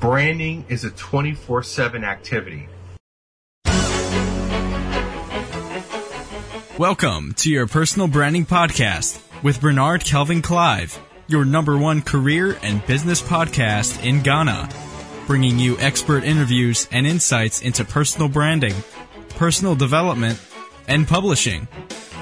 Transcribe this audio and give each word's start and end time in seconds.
branding 0.00 0.64
is 0.68 0.84
a 0.84 0.90
24 0.90 1.62
7 1.62 2.04
activity. 2.04 2.68
Welcome 6.78 7.34
to 7.38 7.50
your 7.50 7.66
personal 7.66 8.06
branding 8.06 8.46
podcast 8.46 9.20
with 9.42 9.60
Bernard 9.60 10.04
Kelvin 10.04 10.42
Clive, 10.42 10.98
your 11.26 11.44
number 11.44 11.76
one 11.76 12.02
career 12.02 12.56
and 12.62 12.86
business 12.86 13.20
podcast 13.20 14.04
in 14.04 14.22
Ghana, 14.22 14.68
bringing 15.26 15.58
you 15.58 15.76
expert 15.78 16.22
interviews 16.22 16.86
and 16.92 17.04
insights 17.04 17.60
into 17.62 17.84
personal 17.84 18.28
branding, 18.28 18.74
personal 19.30 19.74
development, 19.74 20.40
and 20.86 21.08
publishing. 21.08 21.66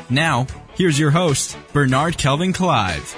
Now, 0.08 0.46
here's 0.74 0.98
your 0.98 1.10
host, 1.10 1.58
Bernard 1.74 2.16
Kelvin 2.16 2.54
Clive. 2.54 3.14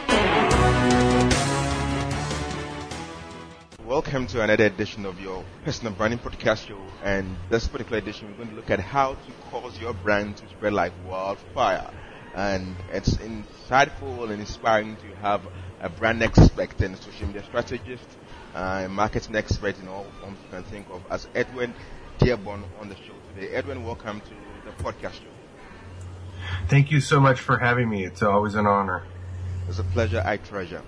Welcome 3.98 4.28
to 4.28 4.42
another 4.42 4.66
edition 4.66 5.04
of 5.06 5.20
your 5.20 5.44
personal 5.64 5.92
branding 5.92 6.20
podcast 6.20 6.68
show. 6.68 6.80
And 7.02 7.36
this 7.50 7.66
particular 7.66 7.98
edition, 7.98 8.28
we're 8.28 8.36
going 8.36 8.50
to 8.50 8.54
look 8.54 8.70
at 8.70 8.78
how 8.78 9.14
to 9.14 9.32
cause 9.50 9.76
your 9.80 9.92
brand 9.92 10.36
to 10.36 10.48
spread 10.50 10.72
like 10.72 10.92
wildfire. 11.04 11.90
And 12.32 12.76
it's 12.92 13.16
insightful 13.16 14.22
and 14.30 14.34
inspiring 14.34 14.96
to 14.98 15.16
have 15.16 15.40
a 15.80 15.88
brand 15.88 16.22
expert 16.22 16.80
and 16.80 16.96
social 16.96 17.26
media 17.26 17.42
strategist, 17.42 18.06
uh, 18.54 18.86
marketing 18.88 19.34
expert 19.34 19.76
in 19.80 19.88
all 19.88 20.06
forms 20.20 20.38
you 20.44 20.50
can 20.50 20.62
think 20.62 20.86
of 20.92 21.02
as 21.10 21.26
Edwin 21.34 21.74
Dearborn 22.18 22.62
on 22.80 22.88
the 22.88 22.94
show 22.94 23.14
today. 23.34 23.52
Edwin, 23.52 23.84
welcome 23.84 24.20
to 24.20 24.30
the 24.64 24.70
podcast 24.80 25.14
show. 25.14 25.34
Thank 26.68 26.92
you 26.92 27.00
so 27.00 27.18
much 27.18 27.40
for 27.40 27.58
having 27.58 27.90
me. 27.90 28.04
It's 28.04 28.22
always 28.22 28.54
an 28.54 28.64
honor. 28.64 29.02
It's 29.68 29.80
a 29.80 29.84
pleasure 29.84 30.22
I 30.24 30.36
treasure. 30.36 30.82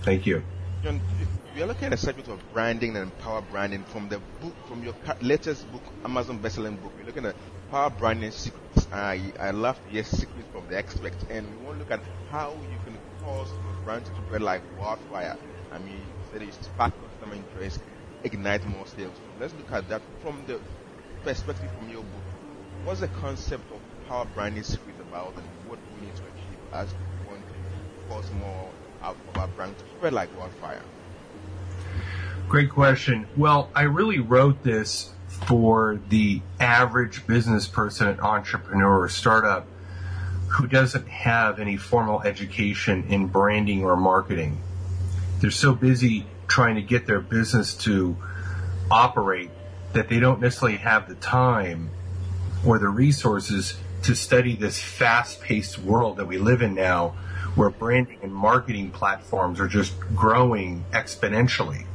Thank 0.00 0.24
you. 0.24 0.42
John, 0.82 1.00
we 1.54 1.62
are 1.62 1.66
looking 1.66 1.86
at 1.86 1.92
a 1.92 1.96
segment 1.96 2.28
of 2.28 2.40
branding 2.52 2.96
and 2.96 3.16
power 3.18 3.40
branding 3.40 3.84
from 3.84 4.08
the 4.08 4.18
book, 4.40 4.54
from 4.66 4.82
your 4.82 4.94
latest 5.20 5.70
book, 5.70 5.82
Amazon 6.04 6.40
bestselling 6.40 6.80
book. 6.82 6.92
We're 6.98 7.04
looking 7.06 7.26
at 7.26 7.36
power 7.70 7.90
branding 7.90 8.32
secrets. 8.32 8.88
I, 8.92 9.32
I 9.38 9.52
love 9.52 9.78
hear 9.88 10.02
secrets 10.02 10.48
from 10.50 10.66
the 10.68 10.76
expert, 10.76 11.14
and 11.30 11.46
we 11.48 11.64
want 11.64 11.76
to 11.76 11.78
look 11.78 11.92
at 11.92 12.00
how 12.28 12.54
you 12.54 12.78
can 12.84 12.98
cause 13.22 13.48
your 13.62 13.84
brand 13.84 14.04
to 14.06 14.10
spread 14.26 14.42
like 14.42 14.62
wildfire. 14.76 15.36
I 15.70 15.78
mean, 15.78 15.94
you 15.94 16.24
said 16.32 16.42
you 16.42 16.50
spark 16.50 16.92
customer 17.00 17.36
interest, 17.36 17.78
ignite 18.24 18.66
more 18.66 18.86
sales. 18.86 19.14
So 19.14 19.22
let's 19.38 19.54
look 19.54 19.70
at 19.70 19.88
that 19.90 20.02
from 20.22 20.44
the 20.46 20.60
perspective 21.22 21.70
from 21.78 21.88
your 21.88 22.02
book. 22.02 22.22
What's 22.84 22.98
the 23.00 23.08
concept 23.08 23.70
of 23.70 23.80
power 24.08 24.26
branding 24.34 24.64
secrets 24.64 24.98
about, 24.98 25.36
and 25.36 25.46
what 25.68 25.78
we 25.94 26.00
need 26.06 26.16
to 26.16 26.22
achieve 26.24 26.58
as 26.72 26.92
we 26.92 27.30
want 27.30 27.46
to 27.46 28.12
cause 28.12 28.28
more 28.32 28.72
of 29.00 29.16
our 29.36 29.46
brand 29.48 29.78
to 29.78 29.84
spread 29.96 30.12
like 30.12 30.36
wildfire? 30.36 30.82
Great 32.48 32.70
question. 32.70 33.26
Well, 33.36 33.70
I 33.74 33.82
really 33.82 34.20
wrote 34.20 34.62
this 34.62 35.12
for 35.46 36.00
the 36.08 36.40
average 36.60 37.26
business 37.26 37.66
person, 37.66 38.20
entrepreneur, 38.20 39.00
or 39.00 39.08
startup 39.08 39.66
who 40.48 40.66
doesn't 40.68 41.08
have 41.08 41.58
any 41.58 41.76
formal 41.76 42.22
education 42.22 43.04
in 43.08 43.26
branding 43.26 43.84
or 43.84 43.96
marketing. 43.96 44.58
They're 45.40 45.50
so 45.50 45.74
busy 45.74 46.26
trying 46.46 46.76
to 46.76 46.82
get 46.82 47.06
their 47.06 47.20
business 47.20 47.74
to 47.78 48.16
operate 48.90 49.50
that 49.92 50.08
they 50.08 50.20
don't 50.20 50.40
necessarily 50.40 50.78
have 50.78 51.08
the 51.08 51.16
time 51.16 51.90
or 52.64 52.78
the 52.78 52.88
resources 52.88 53.76
to 54.02 54.14
study 54.14 54.54
this 54.54 54.78
fast 54.78 55.40
paced 55.40 55.78
world 55.78 56.18
that 56.18 56.26
we 56.26 56.38
live 56.38 56.62
in 56.62 56.74
now 56.74 57.16
where 57.54 57.70
branding 57.70 58.18
and 58.22 58.34
marketing 58.34 58.90
platforms 58.90 59.58
are 59.58 59.68
just 59.68 59.98
growing 60.14 60.84
exponentially. 60.92 61.86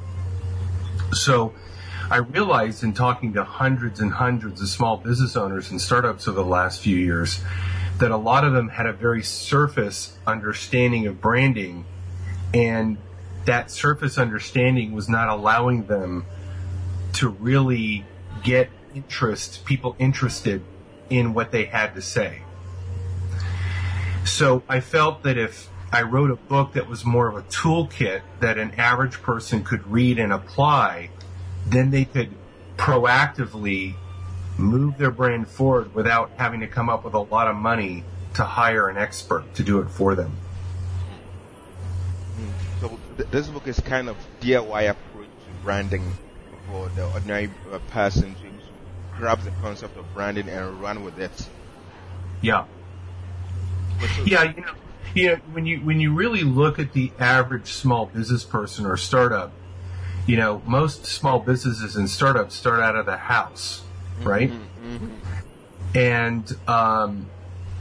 So 1.13 1.53
I 2.09 2.17
realized 2.17 2.83
in 2.83 2.93
talking 2.93 3.33
to 3.33 3.43
hundreds 3.43 3.99
and 3.99 4.11
hundreds 4.11 4.61
of 4.61 4.69
small 4.69 4.97
business 4.97 5.35
owners 5.35 5.69
and 5.71 5.79
startups 5.79 6.27
over 6.27 6.41
the 6.41 6.47
last 6.47 6.81
few 6.81 6.97
years 6.97 7.41
that 7.99 8.11
a 8.11 8.17
lot 8.17 8.43
of 8.45 8.53
them 8.53 8.69
had 8.69 8.85
a 8.85 8.93
very 8.93 9.21
surface 9.21 10.17
understanding 10.25 11.05
of 11.05 11.19
branding 11.21 11.85
and 12.53 12.97
that 13.45 13.69
surface 13.71 14.17
understanding 14.17 14.93
was 14.93 15.09
not 15.09 15.27
allowing 15.27 15.85
them 15.85 16.25
to 17.13 17.29
really 17.29 18.05
get 18.43 18.69
interest, 18.95 19.65
people 19.65 19.95
interested 19.99 20.63
in 21.09 21.33
what 21.33 21.51
they 21.51 21.65
had 21.65 21.93
to 21.95 22.01
say. 22.01 22.41
So 24.25 24.63
I 24.69 24.79
felt 24.79 25.23
that 25.23 25.37
if 25.37 25.69
I 25.91 26.03
wrote 26.03 26.29
a 26.29 26.35
book 26.35 26.73
that 26.73 26.87
was 26.87 27.03
more 27.03 27.27
of 27.27 27.35
a 27.35 27.41
toolkit 27.43 28.21
that 28.41 28.57
an 28.57 28.71
average 28.77 29.21
person 29.21 29.63
could 29.63 29.87
read 29.87 30.19
and 30.19 30.31
apply, 30.31 31.09
then 31.65 31.89
they 31.89 32.05
could 32.05 32.35
proactively 32.77 33.95
move 34.57 34.97
their 34.97 35.11
brand 35.11 35.47
forward 35.47 35.93
without 35.95 36.31
having 36.37 36.59
to 36.59 36.67
come 36.67 36.89
up 36.89 37.03
with 37.03 37.13
a 37.13 37.19
lot 37.19 37.47
of 37.47 37.55
money 37.55 38.03
to 38.35 38.43
hire 38.43 38.87
an 38.87 38.97
expert 38.97 39.53
to 39.55 39.63
do 39.63 39.79
it 39.79 39.89
for 39.89 40.15
them. 40.15 40.37
So 42.81 42.99
this 43.17 43.47
book 43.47 43.67
is 43.67 43.79
kind 43.79 44.09
of 44.09 44.17
DIY 44.41 44.89
approach 44.89 45.25
to 45.25 45.63
branding 45.63 46.13
for 46.67 46.87
the 46.89 47.05
ordinary 47.11 47.49
uh, 47.71 47.79
person 47.89 48.35
to 48.35 49.17
grab 49.17 49.41
the 49.41 49.51
concept 49.61 49.97
of 49.97 50.13
branding 50.13 50.47
and 50.47 50.79
run 50.79 51.03
with 51.03 51.19
it. 51.19 51.49
Yeah. 52.41 52.65
Yeah, 54.23 54.43
you 54.43 54.61
know, 54.61 54.73
you 55.15 55.27
know, 55.27 55.35
when 55.51 55.65
you 55.65 55.79
when 55.79 55.99
you 55.99 56.13
really 56.13 56.43
look 56.43 56.79
at 56.79 56.93
the 56.93 57.11
average 57.19 57.71
small 57.71 58.05
business 58.05 58.43
person 58.43 58.85
or 58.85 58.97
startup, 58.97 59.51
you 60.27 60.37
know, 60.37 60.61
most 60.65 61.05
small 61.05 61.39
businesses 61.39 61.95
and 61.95 62.09
startups 62.09 62.55
start 62.55 62.79
out 62.79 62.95
of 62.95 63.05
the 63.05 63.17
house, 63.17 63.83
right? 64.21 64.51
Mm-hmm, 64.51 64.95
mm-hmm. 64.95 65.97
And 65.97 66.69
um, 66.69 67.29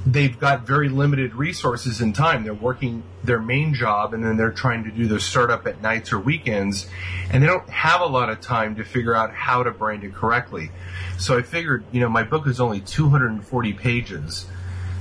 they've 0.07 0.39
got 0.39 0.67
very 0.67 0.89
limited 0.89 1.35
resources 1.35 2.01
and 2.01 2.15
time. 2.15 2.45
They're 2.45 2.55
working 2.55 3.03
their 3.23 3.41
main 3.41 3.75
job 3.75 4.15
and 4.15 4.25
then 4.25 4.37
they're 4.39 4.51
trying 4.51 4.85
to 4.85 4.91
do 4.91 5.07
their 5.07 5.19
startup 5.19 5.67
at 5.67 5.83
nights 5.83 6.13
or 6.13 6.19
weekends, 6.19 6.89
and 7.31 7.43
they 7.43 7.47
don't 7.47 7.69
have 7.69 8.01
a 8.01 8.07
lot 8.07 8.31
of 8.31 8.41
time 8.41 8.77
to 8.77 8.85
figure 8.85 9.15
out 9.15 9.35
how 9.35 9.63
to 9.63 9.71
brand 9.71 10.05
it 10.05 10.15
correctly. 10.15 10.71
So 11.19 11.37
I 11.37 11.43
figured, 11.43 11.85
you 11.93 12.01
know, 12.01 12.09
my 12.09 12.23
book 12.23 12.47
is 12.47 12.61
only 12.61 12.81
240 12.81 13.73
pages 13.75 14.47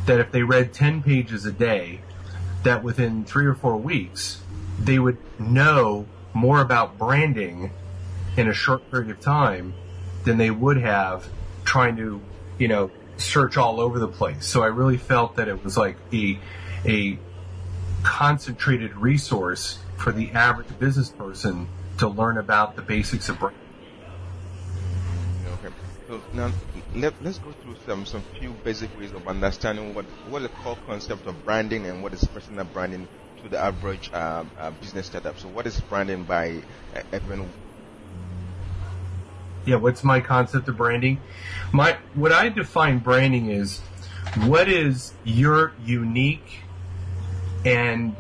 that 0.05 0.19
if 0.19 0.31
they 0.31 0.43
read 0.43 0.73
10 0.73 1.03
pages 1.03 1.45
a 1.45 1.51
day, 1.51 2.01
that 2.63 2.83
within 2.83 3.23
three 3.25 3.45
or 3.45 3.53
four 3.53 3.77
weeks, 3.77 4.41
they 4.79 4.99
would 4.99 5.17
know 5.39 6.05
more 6.33 6.61
about 6.61 6.97
branding 6.97 7.71
in 8.35 8.47
a 8.47 8.53
short 8.53 8.89
period 8.91 9.09
of 9.09 9.19
time 9.19 9.73
than 10.23 10.37
they 10.37 10.51
would 10.51 10.77
have 10.77 11.27
trying 11.63 11.95
to, 11.97 12.21
you 12.57 12.67
know, 12.67 12.91
search 13.17 13.57
all 13.57 13.79
over 13.79 13.99
the 13.99 14.07
place. 14.07 14.45
So 14.45 14.63
I 14.63 14.67
really 14.67 14.97
felt 14.97 15.35
that 15.37 15.47
it 15.47 15.63
was 15.63 15.77
like 15.77 15.97
a, 16.13 16.39
a 16.85 17.19
concentrated 18.03 18.95
resource 18.95 19.79
for 19.97 20.11
the 20.11 20.31
average 20.31 20.67
business 20.79 21.09
person 21.09 21.67
to 21.97 22.07
learn 22.07 22.37
about 22.37 22.75
the 22.75 22.81
basics 22.81 23.29
of 23.29 23.39
branding. 23.39 23.59
Okay. 25.63 25.73
Now 26.33 26.51
let, 26.97 27.13
us 27.25 27.37
go 27.37 27.51
through 27.51 27.75
some 27.85 28.05
some 28.05 28.23
few 28.39 28.51
basic 28.63 28.97
ways 28.97 29.11
of 29.11 29.27
understanding 29.27 29.93
what 29.93 30.05
what 30.29 30.41
the 30.41 30.49
core 30.49 30.77
concept 30.85 31.27
of 31.27 31.45
branding 31.45 31.85
and 31.85 32.01
what 32.01 32.13
is 32.13 32.23
personal 32.25 32.65
branding 32.65 33.07
to 33.43 33.49
the 33.49 33.57
average 33.57 34.09
uh, 34.13 34.43
uh, 34.59 34.71
business 34.71 35.07
startup. 35.07 35.37
So, 35.37 35.47
what 35.49 35.67
is 35.67 35.79
branding 35.81 36.23
by 36.23 36.61
uh, 36.95 37.01
Edwin? 37.11 37.49
Yeah, 39.65 39.75
what's 39.75 40.03
my 40.03 40.21
concept 40.21 40.67
of 40.69 40.77
branding? 40.77 41.19
My 41.71 41.97
what 42.15 42.31
I 42.31 42.49
define 42.49 42.99
branding 42.99 43.49
is 43.51 43.79
what 44.45 44.67
is 44.67 45.13
your 45.23 45.73
unique 45.85 46.61
and 47.65 48.15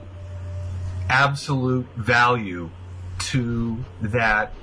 absolute 1.09 1.87
value 1.95 2.69
to 3.19 3.83
that 4.01 4.53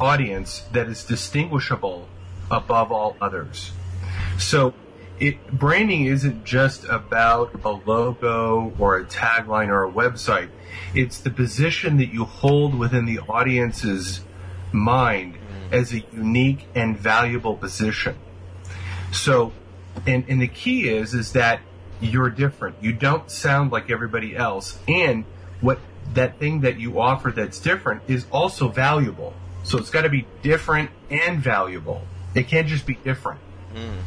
audience 0.00 0.60
that 0.72 0.88
is 0.88 1.04
distinguishable 1.04 2.08
above 2.50 2.92
all 2.92 3.16
others. 3.20 3.72
So 4.38 4.74
it 5.18 5.50
branding 5.50 6.06
isn't 6.06 6.44
just 6.44 6.84
about 6.84 7.64
a 7.64 7.70
logo 7.70 8.72
or 8.78 8.98
a 8.98 9.04
tagline 9.04 9.68
or 9.68 9.84
a 9.84 9.90
website. 9.90 10.48
It's 10.94 11.18
the 11.18 11.30
position 11.30 11.96
that 11.98 12.12
you 12.12 12.24
hold 12.24 12.74
within 12.74 13.04
the 13.04 13.18
audience's 13.18 14.20
mind 14.72 15.38
as 15.72 15.92
a 15.92 16.00
unique 16.12 16.66
and 16.74 16.98
valuable 16.98 17.56
position. 17.56 18.16
So, 19.12 19.52
and, 20.06 20.24
and 20.28 20.40
the 20.40 20.48
key 20.48 20.88
is, 20.88 21.14
is 21.14 21.32
that 21.32 21.60
you're 22.00 22.30
different. 22.30 22.76
You 22.80 22.92
don't 22.92 23.30
sound 23.30 23.72
like 23.72 23.90
everybody 23.90 24.36
else. 24.36 24.78
And 24.86 25.24
what 25.60 25.78
that 26.14 26.38
thing 26.38 26.60
that 26.60 26.78
you 26.78 27.00
offer 27.00 27.30
that's 27.30 27.58
different 27.58 28.02
is 28.06 28.26
also 28.30 28.68
valuable. 28.68 29.34
So 29.64 29.78
it's 29.78 29.90
got 29.90 30.02
to 30.02 30.08
be 30.08 30.26
different 30.42 30.90
and 31.10 31.40
valuable. 31.40 32.02
It 32.34 32.48
can't 32.48 32.66
just 32.66 32.86
be 32.86 32.94
different. 32.94 33.40
Mm. 33.74 33.98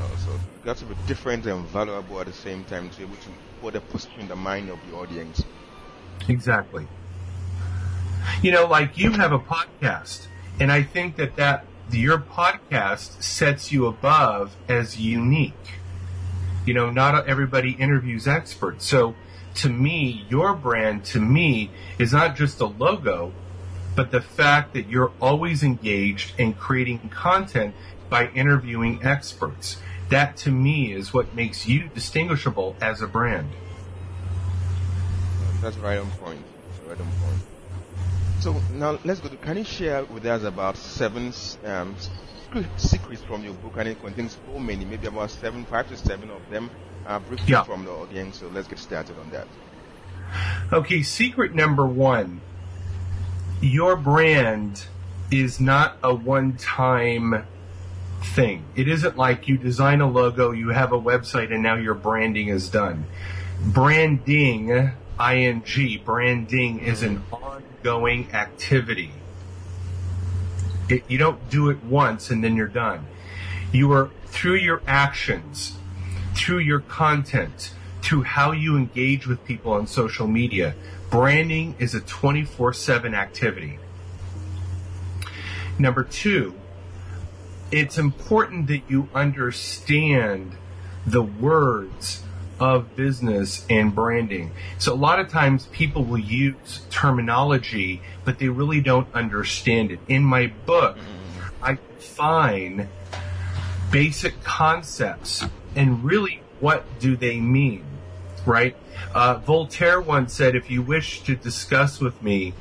Oh, 0.00 0.16
so 0.24 0.32
it 0.32 0.64
got 0.64 0.76
to 0.78 0.84
be 0.84 0.94
different 1.06 1.46
and 1.46 1.66
valuable 1.68 2.20
at 2.20 2.26
the 2.26 2.32
same 2.32 2.64
time 2.64 2.90
to 2.90 2.98
be 2.98 3.04
able 3.04 3.16
to 3.16 3.28
put 3.60 3.74
a 3.76 3.80
position 3.80 4.20
in 4.20 4.28
the 4.28 4.36
mind 4.36 4.70
of 4.70 4.78
the 4.88 4.96
audience. 4.96 5.42
Exactly. 6.28 6.86
You 8.42 8.52
know, 8.52 8.66
like 8.66 8.98
you 8.98 9.12
have 9.12 9.32
a 9.32 9.38
podcast, 9.38 10.26
and 10.60 10.70
I 10.70 10.82
think 10.82 11.16
that 11.16 11.36
that 11.36 11.64
your 11.90 12.18
podcast 12.18 13.22
sets 13.22 13.72
you 13.72 13.86
above 13.86 14.56
as 14.68 15.00
unique. 15.00 15.54
You 16.64 16.74
know, 16.74 16.90
not 16.90 17.26
everybody 17.26 17.72
interviews 17.72 18.28
experts. 18.28 18.86
So 18.86 19.14
to 19.56 19.68
me, 19.68 20.24
your 20.28 20.54
brand 20.54 21.04
to 21.06 21.20
me 21.20 21.70
is 21.98 22.12
not 22.12 22.36
just 22.36 22.60
a 22.60 22.66
logo, 22.66 23.32
but 23.94 24.10
the 24.10 24.20
fact 24.20 24.74
that 24.74 24.88
you're 24.88 25.12
always 25.20 25.62
engaged 25.62 26.38
in 26.38 26.54
creating 26.54 27.10
content 27.10 27.74
by 28.12 28.28
interviewing 28.28 29.00
experts. 29.02 29.78
That 30.10 30.36
to 30.38 30.50
me 30.50 30.92
is 30.92 31.14
what 31.14 31.34
makes 31.34 31.66
you 31.66 31.88
distinguishable 31.88 32.76
as 32.82 33.00
a 33.00 33.06
brand. 33.06 33.48
That's 35.62 35.78
right 35.78 35.98
on 35.98 36.10
point. 36.10 36.42
Right 36.86 37.00
on 37.00 37.06
point. 37.06 37.42
So 38.40 38.60
now 38.74 38.98
let's 39.04 39.20
go 39.20 39.30
to. 39.30 39.36
Can 39.36 39.56
you 39.56 39.64
share 39.64 40.04
with 40.04 40.26
us 40.26 40.42
about 40.42 40.76
seven 40.76 41.32
um, 41.64 41.96
secrets 42.76 43.22
from 43.22 43.44
your 43.44 43.54
book? 43.54 43.74
And 43.78 43.88
it 43.88 44.02
contains 44.02 44.36
so 44.46 44.58
many, 44.58 44.84
maybe 44.84 45.06
about 45.06 45.30
seven, 45.30 45.64
five 45.64 45.88
to 45.88 45.96
seven 45.96 46.28
of 46.30 46.42
them, 46.50 46.68
uh, 47.06 47.18
briefly 47.20 47.52
yeah. 47.52 47.62
from 47.62 47.86
the 47.86 47.92
audience. 47.92 48.40
So 48.40 48.48
let's 48.48 48.68
get 48.68 48.78
started 48.78 49.16
on 49.18 49.30
that. 49.30 49.48
Okay, 50.70 51.02
secret 51.02 51.54
number 51.54 51.86
one: 51.86 52.42
your 53.62 53.94
brand 53.94 54.86
is 55.30 55.60
not 55.60 55.96
a 56.02 56.12
one-time 56.12 57.46
thing. 58.34 58.64
It 58.74 58.88
isn't 58.88 59.16
like 59.16 59.46
you 59.48 59.56
design 59.56 60.00
a 60.00 60.10
logo, 60.10 60.50
you 60.50 60.70
have 60.70 60.92
a 60.92 61.00
website, 61.00 61.52
and 61.52 61.62
now 61.62 61.76
your 61.76 61.94
branding 61.94 62.48
is 62.48 62.68
done. 62.68 63.06
Branding, 63.64 64.92
ing, 65.20 66.02
branding 66.04 66.80
is 66.80 67.02
an 67.02 67.22
ongoing 67.30 68.32
activity. 68.32 69.12
It, 70.88 71.04
you 71.08 71.18
don't 71.18 71.48
do 71.48 71.70
it 71.70 71.82
once 71.84 72.30
and 72.30 72.42
then 72.42 72.56
you're 72.56 72.66
done. 72.66 73.06
You 73.70 73.92
are 73.92 74.10
through 74.26 74.56
your 74.56 74.82
actions, 74.86 75.78
through 76.34 76.58
your 76.58 76.80
content, 76.80 77.72
through 78.02 78.24
how 78.24 78.50
you 78.50 78.76
engage 78.76 79.28
with 79.28 79.44
people 79.44 79.72
on 79.72 79.86
social 79.86 80.26
media. 80.26 80.74
Branding 81.12 81.76
is 81.78 81.94
a 81.94 82.00
24 82.00 82.72
7 82.72 83.14
activity. 83.14 83.78
Number 85.78 86.04
two, 86.04 86.54
it's 87.70 87.98
important 87.98 88.66
that 88.68 88.80
you 88.88 89.10
understand 89.14 90.52
the 91.06 91.22
words 91.22 92.22
of 92.58 92.96
business 92.96 93.66
and 93.68 93.94
branding. 93.94 94.52
So 94.78 94.94
a 94.94 94.96
lot 94.96 95.20
of 95.20 95.28
times 95.28 95.66
people 95.66 96.02
will 96.02 96.18
use 96.18 96.80
terminology, 96.88 98.00
but 98.24 98.38
they 98.38 98.48
really 98.48 98.80
don't 98.80 99.12
understand 99.12 99.90
it. 99.90 100.00
In 100.08 100.24
my 100.24 100.46
book, 100.64 100.96
I 101.62 101.76
define 101.98 102.88
basic 103.90 104.42
concepts 104.44 105.44
and 105.76 106.02
really 106.02 106.40
what 106.58 106.86
do 107.00 107.16
they 107.16 107.38
mean, 107.38 107.84
right? 108.46 108.76
Uh, 109.14 109.34
Voltaire 109.34 110.00
once 110.00 110.34
said, 110.34 110.54
if 110.54 110.70
you 110.70 110.82
wish 110.82 111.22
to 111.22 111.36
discuss 111.36 112.00
with 112.00 112.22
me, 112.22 112.54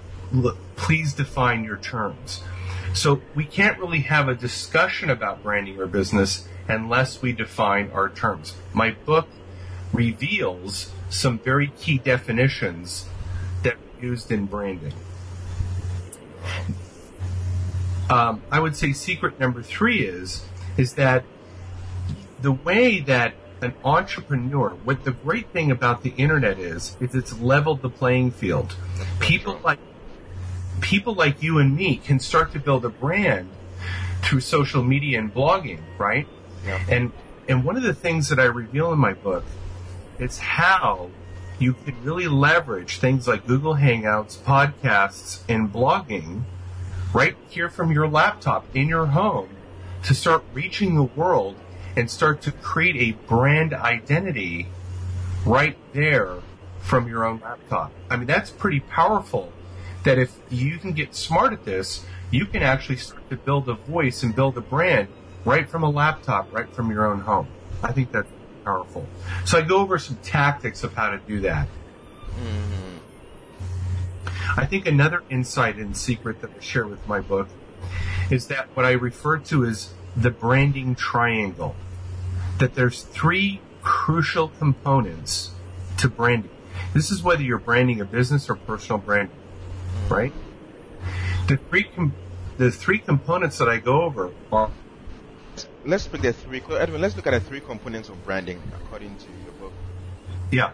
please 0.76 1.14
define 1.14 1.64
your 1.64 1.78
terms. 1.78 2.44
So 2.94 3.22
we 3.36 3.46
can't 3.46 3.80
really 3.80 4.02
have 4.02 4.28
a 4.28 4.36
discussion 4.36 5.10
about 5.10 5.44
branding 5.44 5.80
or 5.80 5.88
business 5.88 6.48
unless 6.68 7.22
we 7.22 7.32
define 7.32 7.90
our 7.92 8.10
terms. 8.10 8.56
My 8.74 8.92
book 8.92 9.28
reveals 9.94 10.92
some 11.10 11.40
very 11.40 11.68
key 11.78 11.98
definitions 11.98 13.08
that 13.64 13.74
are 13.74 14.06
used 14.06 14.32
in 14.32 14.46
branding. 14.46 14.94
Um, 18.10 18.42
I 18.52 18.60
would 18.60 18.76
say 18.76 18.92
secret 18.92 19.40
number 19.40 19.62
three 19.62 20.00
is 20.06 20.46
is 20.78 20.94
that 20.94 21.24
the 22.42 22.52
way 22.52 23.00
that 23.00 23.34
an 23.62 23.74
entrepreneur, 23.86 24.70
what 24.84 25.04
the 25.04 25.12
great 25.12 25.50
thing 25.50 25.72
about 25.72 26.04
the 26.04 26.14
internet 26.18 26.58
is, 26.58 26.98
is 27.00 27.14
it's 27.14 27.40
leveled 27.40 27.82
the 27.82 27.90
playing 27.90 28.32
field. 28.32 28.76
People 29.20 29.60
like 29.64 29.80
people 30.82 31.14
like 31.14 31.44
you 31.44 31.60
and 31.60 31.76
me 31.76 31.98
can 31.98 32.20
start 32.20 32.52
to 32.54 32.60
build 32.60 32.84
a 32.84 32.90
brand 32.90 33.50
through 34.24 34.40
social 34.40 34.84
media 34.84 35.20
and 35.20 35.34
blogging, 35.34 35.80
right? 35.98 36.28
Yeah. 36.66 36.84
And 36.90 37.12
and 37.48 37.64
one 37.64 37.78
of 37.78 37.84
the 37.84 37.94
things 37.94 38.30
that 38.30 38.40
I 38.40 38.46
reveal 38.46 38.92
in 38.92 39.00
my 39.00 39.14
book 39.14 39.44
it's 40.20 40.38
how 40.38 41.10
you 41.58 41.74
can 41.74 41.96
really 42.04 42.28
leverage 42.28 43.00
things 43.00 43.28
like 43.28 43.46
Google 43.48 43.76
Hangouts, 43.76 44.38
podcasts, 44.38 45.42
and 45.50 45.72
blogging 45.72 46.44
right 47.14 47.36
here 47.50 47.70
from 47.70 47.92
your 47.92 48.08
laptop 48.08 48.66
in 48.76 48.88
your 48.88 49.08
home 49.08 49.50
to 50.04 50.14
start 50.14 50.44
reaching 50.54 50.96
the 50.96 51.04
world 51.04 51.56
and 51.96 52.10
start 52.10 52.42
to 52.44 52.52
create 52.52 52.96
a 52.98 53.18
brand 53.28 53.74
identity 53.74 54.68
right 55.46 55.78
there 55.94 56.38
from 56.80 57.08
your 57.08 57.26
own 57.26 57.40
laptop. 57.42 57.92
I 58.10 58.18
mean, 58.18 58.28
that's 58.28 58.50
pretty 58.50 58.80
powerful 58.80 59.52
that 60.04 60.18
if 60.18 60.36
you 60.50 60.78
can 60.78 60.94
get 60.94 61.16
smart 61.16 61.54
at 61.54 61.66
this, 61.66 62.06
you 62.32 62.46
can 62.46 62.64
actually 62.64 62.98
start 62.98 63.30
to 63.30 63.38
build 63.38 63.70
a 63.70 63.74
voice 63.74 64.24
and 64.24 64.36
build 64.36 64.58
a 64.58 64.62
brand 64.62 65.08
right 65.46 65.70
from 65.70 65.84
a 65.84 65.90
laptop, 65.90 66.52
right 66.54 66.74
from 66.74 66.90
your 66.92 67.06
own 67.06 67.22
home. 67.22 67.48
I 67.84 67.92
think 67.92 68.12
that's 68.12 68.30
powerful. 68.64 69.08
So 69.46 69.58
I 69.58 69.62
go 69.62 69.78
over 69.78 69.98
some 69.98 70.18
tactics 70.18 70.84
of 70.84 70.94
how 70.94 71.10
to 71.12 71.18
do 71.20 71.42
that. 71.42 71.68
Mm-hmm. 72.36 72.98
I 74.58 74.66
think 74.66 74.86
another 74.86 75.24
insight 75.30 75.78
and 75.78 75.96
secret 75.96 76.42
that 76.42 76.52
I 76.52 76.60
share 76.62 76.86
with 76.86 77.06
my 77.08 77.20
book 77.20 77.48
is 78.30 78.48
that 78.48 78.68
what 78.76 78.86
I 78.86 78.92
refer 78.92 79.38
to 79.38 79.66
as 79.66 79.94
the 80.16 80.32
branding 80.32 80.96
triangle. 80.96 81.76
That 82.60 82.76
there's 82.76 83.04
three 83.04 83.62
crucial 83.82 84.50
components 84.50 85.52
to 85.98 86.08
branding. 86.08 86.52
This 86.94 87.12
is 87.12 87.24
whether 87.24 87.42
you're 87.42 87.60
branding 87.60 88.02
a 88.02 88.06
business 88.06 88.50
or 88.50 88.56
personal 88.56 89.00
branding, 89.00 89.36
right? 90.10 90.34
The 91.48 91.58
three 91.58 91.84
com- 91.84 92.14
the 92.58 92.72
three 92.72 93.00
components 93.00 93.58
that 93.58 93.68
I 93.68 93.78
go 93.78 94.04
over 94.04 94.32
are 94.52 94.70
let's 95.86 96.08
pick 96.08 96.22
the 96.22 96.34
three. 96.34 96.62
Edwin, 96.70 97.02
let's 97.02 97.16
look 97.16 97.28
at 97.28 97.32
the 97.32 97.40
three 97.40 97.62
components 97.62 98.10
of 98.10 98.24
branding 98.24 98.62
according 98.74 99.16
to 99.18 99.28
your 99.44 99.54
book. 99.54 99.74
Yeah. 100.52 100.74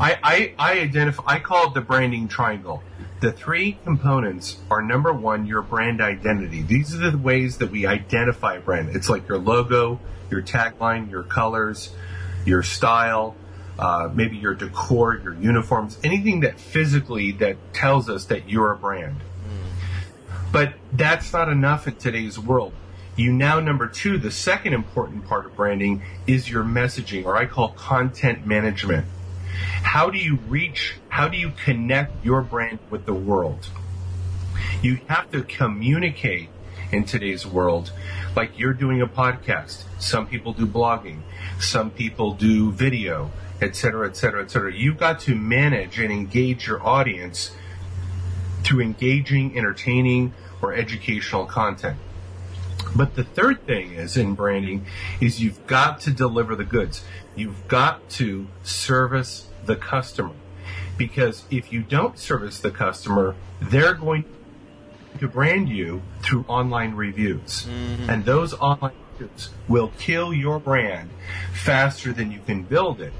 I, 0.00 0.18
I, 0.22 0.54
I 0.58 0.80
identify, 0.80 1.22
I 1.26 1.38
call 1.40 1.68
it 1.68 1.74
the 1.74 1.80
branding 1.80 2.28
triangle. 2.28 2.82
The 3.20 3.32
three 3.32 3.78
components 3.84 4.58
are 4.70 4.80
number 4.80 5.12
one, 5.12 5.44
your 5.44 5.62
brand 5.62 6.00
identity. 6.00 6.62
These 6.62 6.94
are 6.94 7.10
the 7.10 7.18
ways 7.18 7.58
that 7.58 7.70
we 7.70 7.84
identify 7.84 8.54
a 8.54 8.60
brand. 8.60 8.94
It's 8.94 9.08
like 9.08 9.28
your 9.28 9.38
logo, 9.38 9.98
your 10.30 10.40
tagline, 10.40 11.10
your 11.10 11.24
colors, 11.24 11.92
your 12.44 12.62
style, 12.62 13.34
uh, 13.76 14.08
maybe 14.12 14.36
your 14.36 14.54
decor, 14.54 15.16
your 15.16 15.34
uniforms, 15.34 15.98
anything 16.04 16.40
that 16.40 16.60
physically 16.60 17.32
that 17.32 17.56
tells 17.72 18.08
us 18.08 18.26
that 18.26 18.48
you're 18.48 18.70
a 18.70 18.76
brand. 18.76 19.16
Mm. 19.16 20.52
But 20.52 20.74
that's 20.92 21.32
not 21.32 21.48
enough 21.48 21.88
in 21.88 21.96
today's 21.96 22.38
world. 22.38 22.72
You 23.16 23.32
now, 23.32 23.58
number 23.58 23.88
two, 23.88 24.16
the 24.18 24.30
second 24.30 24.74
important 24.74 25.26
part 25.26 25.44
of 25.44 25.56
branding 25.56 26.02
is 26.28 26.48
your 26.48 26.62
messaging, 26.62 27.24
or 27.24 27.36
I 27.36 27.46
call 27.46 27.70
content 27.70 28.46
management. 28.46 29.06
How 29.82 30.10
do 30.10 30.18
you 30.18 30.38
reach, 30.48 30.96
how 31.08 31.28
do 31.28 31.36
you 31.36 31.52
connect 31.64 32.24
your 32.24 32.42
brand 32.42 32.78
with 32.90 33.06
the 33.06 33.14
world? 33.14 33.68
You 34.82 35.00
have 35.08 35.30
to 35.32 35.42
communicate 35.42 36.48
in 36.92 37.04
today's 37.04 37.46
world 37.46 37.92
like 38.34 38.58
you're 38.58 38.72
doing 38.72 39.00
a 39.00 39.06
podcast. 39.06 39.84
Some 39.98 40.26
people 40.26 40.52
do 40.52 40.66
blogging, 40.66 41.20
some 41.60 41.90
people 41.90 42.34
do 42.34 42.70
video, 42.72 43.30
etc., 43.60 44.08
etc., 44.08 44.44
etc. 44.44 44.74
You've 44.74 44.98
got 44.98 45.20
to 45.20 45.34
manage 45.34 45.98
and 45.98 46.12
engage 46.12 46.66
your 46.66 46.84
audience 46.86 47.52
through 48.62 48.80
engaging, 48.80 49.56
entertaining, 49.56 50.34
or 50.62 50.72
educational 50.72 51.46
content. 51.46 51.98
But 52.94 53.14
the 53.14 53.24
third 53.24 53.66
thing 53.66 53.92
is 53.92 54.16
in 54.16 54.34
branding 54.34 54.86
is 55.20 55.42
you've 55.42 55.66
got 55.66 56.00
to 56.00 56.10
deliver 56.10 56.56
the 56.56 56.64
goods. 56.64 57.04
You've 57.36 57.68
got 57.68 58.08
to 58.10 58.46
service 58.62 59.48
the 59.66 59.76
customer. 59.76 60.34
Because 60.96 61.44
if 61.50 61.72
you 61.72 61.82
don't 61.82 62.18
service 62.18 62.58
the 62.58 62.70
customer, 62.70 63.36
they're 63.60 63.94
going 63.94 64.24
to 65.18 65.28
brand 65.28 65.68
you 65.68 66.02
through 66.22 66.44
online 66.48 66.94
reviews. 66.94 67.66
Mm-hmm. 67.66 68.10
And 68.10 68.24
those 68.24 68.54
online 68.54 68.94
reviews 69.18 69.50
will 69.68 69.92
kill 69.98 70.32
your 70.32 70.58
brand 70.58 71.10
faster 71.52 72.12
than 72.12 72.32
you 72.32 72.40
can 72.46 72.62
build 72.62 73.00
it. 73.00 73.12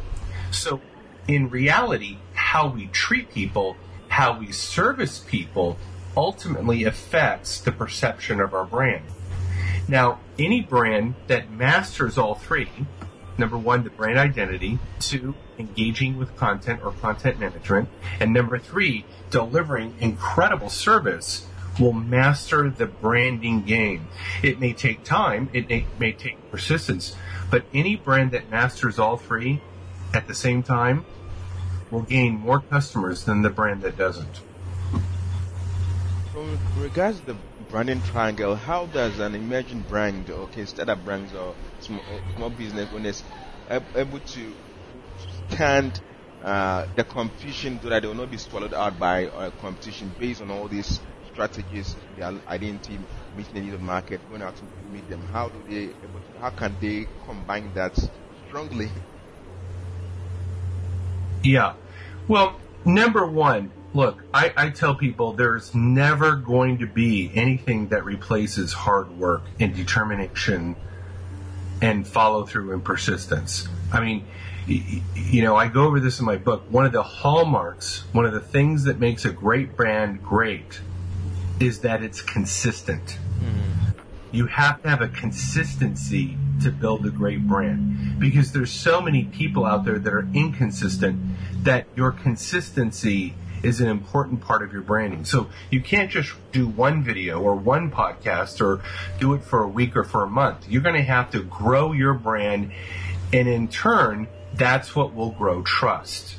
So 0.50 0.80
in 1.28 1.50
reality, 1.50 2.18
how 2.34 2.68
we 2.68 2.86
treat 2.88 3.32
people, 3.32 3.76
how 4.08 4.38
we 4.38 4.50
service 4.50 5.18
people 5.20 5.76
ultimately 6.16 6.84
affects 6.84 7.60
the 7.60 7.70
perception 7.70 8.40
of 8.40 8.54
our 8.54 8.64
brand. 8.64 9.04
Now, 9.88 10.20
any 10.38 10.60
brand 10.60 11.14
that 11.28 11.50
masters 11.50 12.18
all 12.18 12.34
three, 12.34 12.68
number 13.38 13.56
one, 13.56 13.84
the 13.84 13.90
brand 13.90 14.18
identity, 14.18 14.78
two, 15.00 15.34
engaging 15.58 16.18
with 16.18 16.36
content 16.36 16.80
or 16.84 16.92
content 16.92 17.40
management. 17.40 17.88
And 18.20 18.34
number 18.34 18.58
three, 18.58 19.06
delivering 19.30 19.94
incredible 19.98 20.68
service 20.68 21.46
will 21.80 21.94
master 21.94 22.68
the 22.68 22.86
branding 22.86 23.62
game. 23.62 24.08
It 24.42 24.60
may 24.60 24.74
take 24.74 25.04
time, 25.04 25.48
it 25.54 25.68
may, 25.68 25.86
may 25.98 26.12
take 26.12 26.50
persistence, 26.50 27.16
but 27.50 27.64
any 27.72 27.96
brand 27.96 28.32
that 28.32 28.50
masters 28.50 28.98
all 28.98 29.16
three 29.16 29.62
at 30.12 30.26
the 30.26 30.34
same 30.34 30.62
time 30.62 31.06
will 31.90 32.02
gain 32.02 32.34
more 32.34 32.60
customers 32.60 33.24
than 33.24 33.42
the 33.42 33.50
brand 33.50 33.82
that 33.82 33.96
doesn't. 33.96 34.40
From 36.32 36.58
regards 36.76 37.20
to 37.20 37.26
the 37.26 37.36
branding 37.68 38.00
triangle, 38.02 38.54
how 38.54 38.86
does 38.86 39.18
an 39.18 39.34
emerging 39.34 39.82
brand, 39.82 40.30
okay, 40.30 40.64
startup 40.64 41.04
brands 41.04 41.34
or 41.34 41.54
small, 41.80 42.00
uh, 42.10 42.18
small 42.34 42.50
business 42.50 42.88
owners 42.92 43.22
able 43.94 44.20
to 44.20 44.54
stand 45.50 46.00
uh, 46.42 46.86
the 46.96 47.04
competition 47.04 47.78
so 47.82 47.88
that 47.90 48.02
they 48.02 48.08
will 48.08 48.14
not 48.14 48.30
be 48.30 48.38
swallowed 48.38 48.72
out 48.72 48.98
by 48.98 49.26
uh, 49.26 49.50
competition 49.50 50.14
based 50.18 50.40
on 50.40 50.50
all 50.50 50.68
these 50.68 51.00
strategies, 51.32 51.94
their 52.16 52.32
identity, 52.48 52.98
meeting 53.36 53.68
the 53.68 53.74
of 53.74 53.80
market, 53.80 54.20
going 54.28 54.42
out 54.42 54.56
to 54.56 54.64
meet 54.90 55.08
them. 55.08 55.20
How 55.20 55.48
do 55.48 55.62
they, 55.68 55.94
how 56.40 56.50
can 56.50 56.76
they 56.80 57.06
combine 57.24 57.72
that 57.74 57.98
strongly? 58.46 58.88
Yeah. 61.42 61.74
Well, 62.26 62.60
number 62.84 63.26
one, 63.26 63.72
look, 63.94 64.22
I, 64.32 64.52
I 64.56 64.70
tell 64.70 64.94
people 64.94 65.32
there's 65.32 65.74
never 65.74 66.36
going 66.36 66.78
to 66.78 66.86
be 66.86 67.30
anything 67.34 67.88
that 67.88 68.04
replaces 68.04 68.72
hard 68.72 69.18
work 69.18 69.42
and 69.58 69.74
determination 69.74 70.76
and 71.80 72.06
follow 72.06 72.44
through 72.44 72.72
and 72.72 72.84
persistence. 72.84 73.68
I 73.92 74.00
mean, 74.00 74.26
you 74.66 75.42
know, 75.42 75.56
I 75.56 75.68
go 75.68 75.84
over 75.84 76.00
this 76.00 76.20
in 76.20 76.26
my 76.26 76.36
book. 76.36 76.64
One 76.68 76.84
of 76.84 76.92
the 76.92 77.02
hallmarks, 77.02 78.04
one 78.12 78.26
of 78.26 78.32
the 78.32 78.40
things 78.40 78.84
that 78.84 78.98
makes 78.98 79.24
a 79.24 79.30
great 79.30 79.76
brand 79.76 80.22
great 80.22 80.80
is 81.58 81.80
that 81.80 82.02
it's 82.02 82.20
consistent. 82.20 83.18
Mm-hmm. 83.40 84.00
You 84.30 84.46
have 84.46 84.82
to 84.82 84.90
have 84.90 85.00
a 85.00 85.08
consistency 85.08 86.36
to 86.62 86.70
build 86.70 87.06
a 87.06 87.10
great 87.10 87.46
brand 87.46 88.18
because 88.18 88.52
there's 88.52 88.70
so 88.70 89.00
many 89.00 89.24
people 89.24 89.64
out 89.64 89.84
there 89.84 89.98
that 89.98 90.12
are 90.12 90.28
inconsistent 90.34 91.18
that 91.64 91.86
your 91.96 92.12
consistency 92.12 93.34
is 93.62 93.80
an 93.80 93.88
important 93.88 94.40
part 94.40 94.62
of 94.62 94.72
your 94.72 94.82
branding. 94.82 95.24
So 95.24 95.48
you 95.70 95.80
can't 95.80 96.10
just 96.10 96.32
do 96.52 96.68
one 96.68 97.02
video 97.02 97.40
or 97.40 97.54
one 97.54 97.90
podcast 97.90 98.60
or 98.60 98.82
do 99.18 99.34
it 99.34 99.42
for 99.42 99.62
a 99.62 99.68
week 99.68 99.96
or 99.96 100.04
for 100.04 100.22
a 100.24 100.28
month. 100.28 100.68
You're 100.68 100.82
going 100.82 100.94
to 100.94 101.02
have 101.02 101.30
to 101.32 101.42
grow 101.42 101.92
your 101.92 102.14
brand 102.14 102.72
and 103.32 103.48
in 103.48 103.68
turn, 103.68 104.28
that's 104.54 104.96
what 104.96 105.14
will 105.14 105.30
grow 105.30 105.62
trust. 105.62 106.36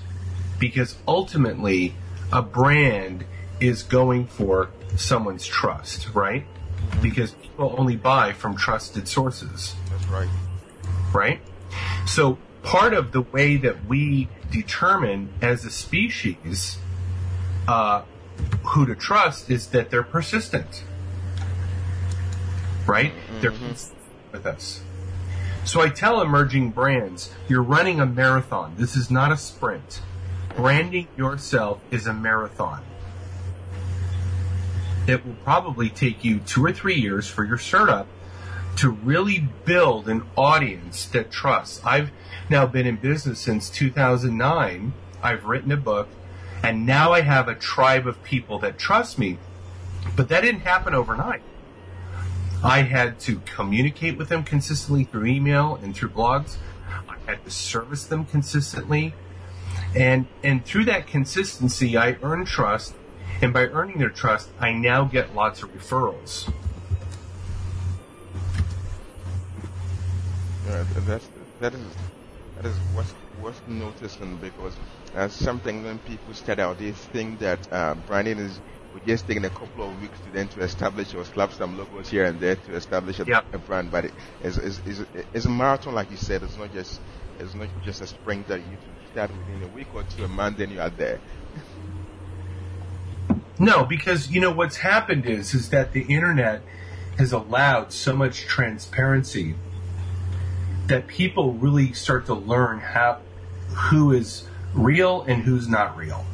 Because 0.59 0.97
ultimately, 1.07 1.93
a 2.33 2.41
brand 2.41 3.25
is 3.59 3.83
going 3.83 4.27
for 4.27 4.69
someone's 4.95 5.45
trust, 5.45 6.13
right? 6.13 6.45
Because 7.01 7.31
people 7.31 7.75
only 7.77 7.95
buy 7.95 8.33
from 8.33 8.55
trusted 8.55 9.07
sources. 9.07 9.75
That's 9.89 10.07
right. 10.07 10.29
Right? 11.13 11.41
So 12.07 12.37
part 12.63 12.93
of 12.93 13.11
the 13.11 13.21
way 13.21 13.57
that 13.57 13.85
we 13.85 14.27
determine 14.51 15.31
as 15.41 15.65
a 15.65 15.71
species 15.71 16.77
uh, 17.69 18.01
who 18.63 18.87
to 18.87 18.95
trust 18.95 19.51
is 19.51 19.67
that 19.67 19.91
they're 19.91 20.01
persistent. 20.01 20.83
Right? 22.87 23.13
Mm-hmm. 23.13 23.41
They're 23.41 23.53
with 24.31 24.45
us. 24.47 24.81
So 25.65 25.79
I 25.79 25.89
tell 25.89 26.19
emerging 26.19 26.71
brands, 26.71 27.31
you're 27.47 27.61
running 27.61 27.99
a 27.99 28.07
marathon. 28.07 28.73
This 28.77 28.95
is 28.95 29.11
not 29.11 29.31
a 29.31 29.37
sprint. 29.37 30.01
Branding 30.55 31.09
yourself 31.15 31.79
is 31.91 32.07
a 32.07 32.13
marathon. 32.13 32.83
It 35.07 35.23
will 35.23 35.37
probably 35.43 35.89
take 35.89 36.23
you 36.23 36.39
two 36.39 36.65
or 36.65 36.71
three 36.71 36.95
years 36.95 37.27
for 37.27 37.43
your 37.43 37.59
startup 37.59 38.07
to 38.77 38.89
really 38.89 39.47
build 39.65 40.09
an 40.09 40.23
audience 40.35 41.05
that 41.07 41.29
trusts. 41.29 41.81
I've 41.85 42.09
now 42.49 42.65
been 42.65 42.87
in 42.87 42.95
business 42.95 43.39
since 43.39 43.69
2009. 43.69 44.93
I've 45.21 45.45
written 45.45 45.71
a 45.71 45.77
book 45.77 46.07
and 46.63 46.85
now 46.85 47.13
I 47.13 47.21
have 47.21 47.47
a 47.47 47.55
tribe 47.55 48.07
of 48.07 48.21
people 48.23 48.59
that 48.59 48.77
trust 48.77 49.17
me. 49.17 49.37
But 50.15 50.29
that 50.29 50.41
didn't 50.41 50.61
happen 50.61 50.93
overnight. 50.93 51.41
I 52.63 52.81
had 52.81 53.19
to 53.21 53.39
communicate 53.45 54.17
with 54.17 54.29
them 54.29 54.43
consistently 54.43 55.05
through 55.05 55.25
email 55.27 55.75
and 55.75 55.95
through 55.95 56.09
blogs. 56.09 56.57
I 57.07 57.15
had 57.25 57.45
to 57.45 57.51
service 57.51 58.05
them 58.05 58.25
consistently. 58.25 59.13
And, 59.95 60.27
and 60.43 60.65
through 60.65 60.85
that 60.85 61.07
consistency, 61.07 61.97
I 61.97 62.17
earned 62.21 62.47
trust. 62.47 62.95
And 63.41 63.53
by 63.53 63.67
earning 63.67 63.99
their 63.99 64.09
trust, 64.09 64.49
I 64.59 64.73
now 64.73 65.05
get 65.05 65.33
lots 65.33 65.63
of 65.63 65.73
referrals. 65.73 66.51
That's, 70.65 71.29
that 71.61 71.73
is, 71.73 71.81
that 72.57 72.65
is 72.65 72.75
worth, 72.95 73.15
worth 73.41 73.67
noticing 73.67 74.35
because 74.37 74.75
uh, 75.15 75.27
something 75.27 75.83
when 75.83 75.99
people 75.99 76.33
start 76.33 76.59
out, 76.59 76.77
they 76.77 76.91
think 76.91 77.39
that 77.39 77.71
uh, 77.71 77.95
branding 78.07 78.39
is 78.39 78.59
we're 78.93 79.05
just 79.05 79.27
taking 79.27 79.45
a 79.45 79.49
couple 79.49 79.87
of 79.87 80.01
weeks 80.01 80.19
to 80.21 80.31
then 80.31 80.47
to 80.49 80.61
establish 80.61 81.13
or 81.13 81.23
slap 81.23 81.53
some 81.53 81.77
logos 81.77 82.09
here 82.09 82.25
and 82.25 82.39
there 82.39 82.55
to 82.55 82.75
establish 82.75 83.19
a, 83.19 83.43
a 83.53 83.57
brand. 83.59 83.91
But 83.91 84.05
it 84.05 84.13
is, 84.43 84.57
is, 84.57 84.79
is, 84.85 85.05
is 85.33 85.45
a 85.45 85.49
marathon, 85.49 85.93
like 85.93 86.09
you 86.09 86.17
said. 86.17 86.41
It's 86.41 86.57
not 86.57 86.73
just 86.73 86.99
it's 87.39 87.53
not 87.53 87.67
just 87.83 88.01
a 88.01 88.07
sprint 88.07 88.47
that 88.47 88.59
you 88.59 88.77
start 89.11 89.31
within 89.31 89.63
a 89.63 89.67
week 89.67 89.87
or 89.93 90.03
two, 90.03 90.23
a 90.23 90.27
month, 90.27 90.57
then 90.57 90.71
you 90.71 90.81
are 90.81 90.89
there. 90.89 91.19
No, 93.59 93.83
because 93.83 94.31
you 94.31 94.41
know 94.41 94.51
what's 94.51 94.77
happened 94.77 95.25
is 95.25 95.53
is 95.53 95.69
that 95.69 95.93
the 95.93 96.01
internet 96.01 96.63
has 97.17 97.31
allowed 97.31 97.91
so 97.91 98.15
much 98.15 98.41
transparency 98.45 99.55
that 100.87 101.07
people 101.07 101.53
really 101.53 101.93
start 101.93 102.25
to 102.25 102.33
learn 102.33 102.79
how 102.79 103.19
who 103.89 104.11
is 104.11 104.48
real 104.73 105.21
and 105.23 105.43
who's 105.43 105.67
not 105.67 105.97
real, 105.97 106.25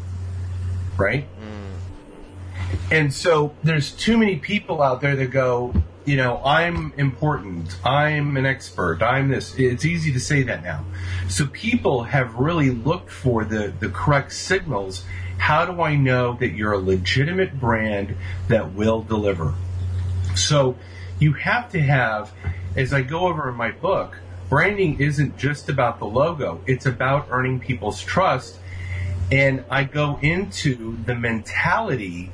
right? 0.97 1.27
Mm. 1.39 2.91
And 2.91 3.13
so 3.13 3.55
there's 3.63 3.91
too 3.91 4.17
many 4.17 4.37
people 4.37 4.81
out 4.81 5.01
there 5.01 5.15
that 5.15 5.31
go, 5.31 5.73
you 6.05 6.17
know, 6.17 6.39
I'm 6.45 6.93
important, 6.97 7.77
I'm 7.83 8.37
an 8.37 8.45
expert, 8.45 9.01
I'm 9.01 9.29
this. 9.29 9.55
It's 9.57 9.85
easy 9.85 10.13
to 10.13 10.19
say 10.19 10.43
that 10.43 10.63
now. 10.63 10.85
So 11.27 11.47
people 11.47 12.03
have 12.03 12.35
really 12.35 12.69
looked 12.69 13.09
for 13.09 13.43
the, 13.43 13.73
the 13.79 13.89
correct 13.89 14.33
signals. 14.33 15.03
How 15.37 15.65
do 15.65 15.81
I 15.81 15.95
know 15.95 16.33
that 16.35 16.49
you're 16.49 16.73
a 16.73 16.77
legitimate 16.77 17.59
brand 17.59 18.15
that 18.49 18.73
will 18.73 19.01
deliver? 19.01 19.55
So 20.35 20.77
you 21.19 21.33
have 21.33 21.71
to 21.71 21.81
have, 21.81 22.31
as 22.75 22.93
I 22.93 23.01
go 23.01 23.27
over 23.27 23.49
in 23.49 23.55
my 23.55 23.71
book, 23.71 24.17
branding 24.49 24.99
isn't 24.99 25.37
just 25.37 25.69
about 25.69 25.99
the 25.99 26.05
logo, 26.05 26.61
it's 26.67 26.85
about 26.85 27.27
earning 27.29 27.59
people's 27.59 28.01
trust. 28.01 28.59
And 29.31 29.63
I 29.71 29.85
go 29.85 30.19
into 30.21 30.97
the 31.03 31.15
mentality 31.15 32.31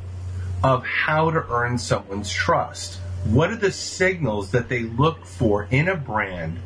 of 0.63 0.86
how 0.86 1.32
to 1.32 1.46
earn 1.50 1.77
someone's 1.77 2.32
trust. 2.32 3.00
What 3.24 3.50
are 3.50 3.56
the 3.56 3.72
signals 3.72 4.51
that 4.51 4.68
they 4.68 4.82
look 4.82 5.25
for 5.25 5.68
in 5.72 5.88
a 5.88 5.96
brand 5.96 6.60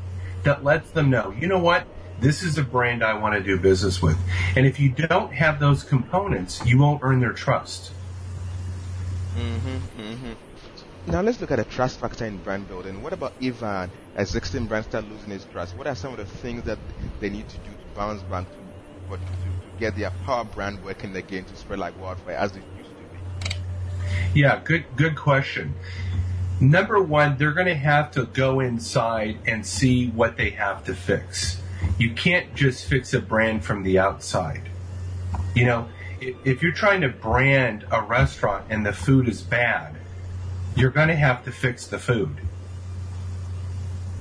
that 0.44 0.64
lets 0.64 0.90
them 0.92 1.10
know, 1.10 1.34
you 1.38 1.48
know 1.48 1.60
what? 1.60 1.86
This 2.20 2.44
is 2.44 2.58
a 2.58 2.64
brand 2.64 3.04
I 3.04 3.14
want 3.14 3.36
to 3.36 3.42
do 3.42 3.60
business 3.60 4.02
with. 4.02 4.18
And 4.56 4.66
if 4.66 4.80
you 4.80 4.90
don't 4.90 5.34
have 5.34 5.60
those 5.60 5.84
components, 5.84 6.66
you 6.66 6.78
won't 6.78 7.02
earn 7.04 7.20
their 7.20 7.34
trust. 7.34 7.92
Mm-hmm, 9.36 10.02
mm-hmm. 10.02 10.34
Now 11.08 11.22
let's 11.22 11.40
look 11.40 11.52
at 11.52 11.58
the 11.58 11.66
trust 11.66 12.00
factor 12.00 12.26
in 12.26 12.38
brand 12.38 12.68
building. 12.68 13.04
What 13.04 13.14
about 13.14 13.34
if 13.40 13.62
an 13.62 13.92
existing 14.16 14.66
brand 14.66 14.86
start 14.86 15.08
losing 15.08 15.32
its 15.32 15.46
trust? 15.46 15.78
What 15.78 15.88
are 15.88 15.96
some 15.96 16.12
of 16.14 16.18
the 16.18 16.26
things 16.26 16.64
that 16.64 16.80
they 17.20 17.30
need 17.30 17.48
to 17.48 17.58
do 17.58 17.72
to 17.72 17.96
bounce 17.96 18.24
back 18.24 18.46
to, 18.50 19.16
to, 19.16 19.18
to 19.18 19.80
get 19.80 19.96
their 19.96 20.12
power 20.26 20.44
brand 20.44 20.84
working 20.84 21.16
again 21.16 21.46
to 21.46 21.56
spread 21.56 21.80
like 21.80 22.00
wildfire 22.02 22.36
as 22.36 22.52
they 22.54 22.62
yeah, 24.36 24.60
good 24.62 24.84
good 24.98 25.16
question. 25.16 25.76
Number 26.60 27.02
one, 27.02 27.38
they're 27.38 27.54
going 27.54 27.68
to 27.68 27.76
have 27.76 28.12
to 28.12 28.26
go 28.26 28.60
inside 28.60 29.40
and 29.48 29.66
see 29.66 30.10
what 30.10 30.36
they 30.36 30.50
have 30.52 30.84
to 30.86 30.94
fix. 30.94 31.62
You 31.98 32.14
can't 32.14 32.54
just 32.54 32.86
fix 32.86 33.14
a 33.14 33.22
brand 33.22 33.64
from 33.64 33.84
the 33.84 33.98
outside. 33.98 34.70
You 35.54 35.66
know, 35.66 35.90
if 36.20 36.62
you're 36.62 36.74
trying 36.74 37.02
to 37.02 37.10
brand 37.10 37.86
a 37.92 38.02
restaurant 38.02 38.66
and 38.70 38.86
the 38.86 38.92
food 38.92 39.30
is 39.30 39.42
bad, 39.42 39.96
you're 40.76 40.92
going 40.92 41.08
to 41.08 41.16
have 41.16 41.44
to 41.46 41.52
fix 41.52 41.88
the 41.88 42.00
food. 42.00 42.38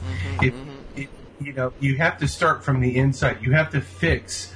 Mm-hmm, 0.05 0.45
if, 0.45 0.55
mm-hmm. 0.55 0.71
if, 0.97 1.09
you 1.41 1.53
know, 1.53 1.73
you 1.81 1.97
have 1.97 2.19
to 2.19 2.29
start 2.29 2.65
from 2.65 2.81
the 2.81 2.97
inside. 2.97 3.39
You 3.43 3.53
have 3.53 3.71
to 3.73 3.81
fix 3.81 4.53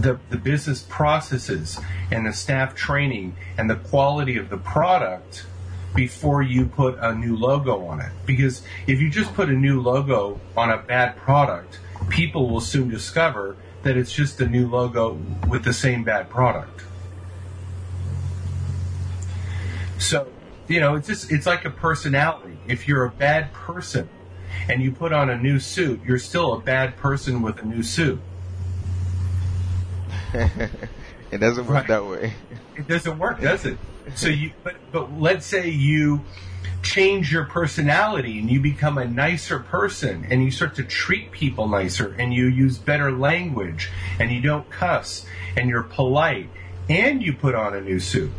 the, 0.00 0.18
the 0.30 0.36
business 0.36 0.84
processes 0.88 1.78
and 2.10 2.26
the 2.26 2.32
staff 2.32 2.74
training 2.74 3.36
and 3.58 3.68
the 3.68 3.76
quality 3.76 4.36
of 4.36 4.50
the 4.50 4.58
product 4.58 5.46
before 5.94 6.42
you 6.42 6.66
put 6.66 6.98
a 6.98 7.14
new 7.14 7.36
logo 7.36 7.86
on 7.86 8.00
it. 8.00 8.12
Because 8.26 8.62
if 8.86 9.00
you 9.00 9.10
just 9.10 9.32
put 9.34 9.48
a 9.48 9.52
new 9.52 9.80
logo 9.80 10.40
on 10.56 10.70
a 10.70 10.76
bad 10.76 11.16
product, 11.16 11.80
people 12.08 12.48
will 12.48 12.60
soon 12.60 12.88
discover 12.88 13.56
that 13.82 13.96
it's 13.96 14.12
just 14.12 14.40
a 14.40 14.46
new 14.46 14.68
logo 14.68 15.14
with 15.48 15.64
the 15.64 15.72
same 15.72 16.04
bad 16.04 16.28
product. 16.28 16.82
So, 19.98 20.28
you 20.68 20.80
know, 20.80 20.94
it's 20.94 21.06
just 21.06 21.30
it's 21.30 21.46
like 21.46 21.64
a 21.64 21.70
personality. 21.70 22.58
If 22.66 22.88
you're 22.88 23.04
a 23.04 23.10
bad 23.10 23.52
person 23.52 24.08
and 24.68 24.82
you 24.82 24.92
put 24.92 25.12
on 25.12 25.30
a 25.30 25.38
new 25.38 25.58
suit, 25.58 26.00
you're 26.04 26.18
still 26.18 26.54
a 26.54 26.60
bad 26.60 26.96
person 26.96 27.42
with 27.42 27.60
a 27.60 27.64
new 27.64 27.82
suit. 27.82 28.20
it 31.30 31.38
doesn't 31.38 31.66
work 31.66 31.76
right. 31.76 31.88
that 31.88 32.06
way. 32.06 32.34
It 32.76 32.86
doesn't 32.88 33.18
work, 33.18 33.40
does 33.40 33.64
it? 33.64 33.78
So 34.14 34.28
you, 34.28 34.52
but 34.62 34.76
but 34.92 35.18
let's 35.18 35.46
say 35.46 35.68
you 35.68 36.24
change 36.82 37.32
your 37.32 37.44
personality 37.44 38.38
and 38.38 38.50
you 38.50 38.60
become 38.60 38.96
a 38.98 39.04
nicer 39.04 39.58
person 39.58 40.26
and 40.30 40.44
you 40.44 40.50
start 40.50 40.74
to 40.76 40.84
treat 40.84 41.32
people 41.32 41.68
nicer 41.68 42.14
and 42.18 42.32
you 42.32 42.46
use 42.46 42.78
better 42.78 43.10
language 43.10 43.90
and 44.20 44.30
you 44.30 44.40
don't 44.40 44.68
cuss 44.70 45.26
and 45.56 45.68
you're 45.68 45.82
polite 45.82 46.48
and 46.88 47.22
you 47.22 47.32
put 47.32 47.54
on 47.54 47.74
a 47.74 47.80
new 47.80 47.98
suit. 47.98 48.30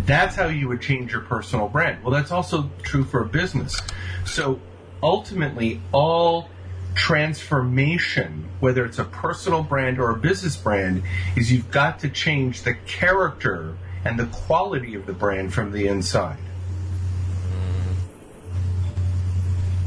That's 0.00 0.34
how 0.34 0.46
you 0.46 0.68
would 0.68 0.80
change 0.80 1.12
your 1.12 1.20
personal 1.20 1.68
brand. 1.68 2.02
Well, 2.02 2.12
that's 2.12 2.32
also 2.32 2.70
true 2.82 3.04
for 3.04 3.22
a 3.22 3.26
business. 3.26 3.80
So 4.24 4.60
ultimately, 5.02 5.80
all 5.92 6.48
transformation, 6.94 8.48
whether 8.60 8.84
it's 8.84 8.98
a 8.98 9.04
personal 9.04 9.62
brand 9.62 9.98
or 9.98 10.10
a 10.10 10.16
business 10.16 10.56
brand, 10.56 11.02
is 11.36 11.52
you've 11.52 11.70
got 11.70 12.00
to 12.00 12.08
change 12.08 12.62
the 12.62 12.74
character 12.86 13.76
and 14.04 14.18
the 14.18 14.26
quality 14.26 14.94
of 14.94 15.06
the 15.06 15.12
brand 15.12 15.54
from 15.54 15.72
the 15.72 15.86
inside. 15.86 16.38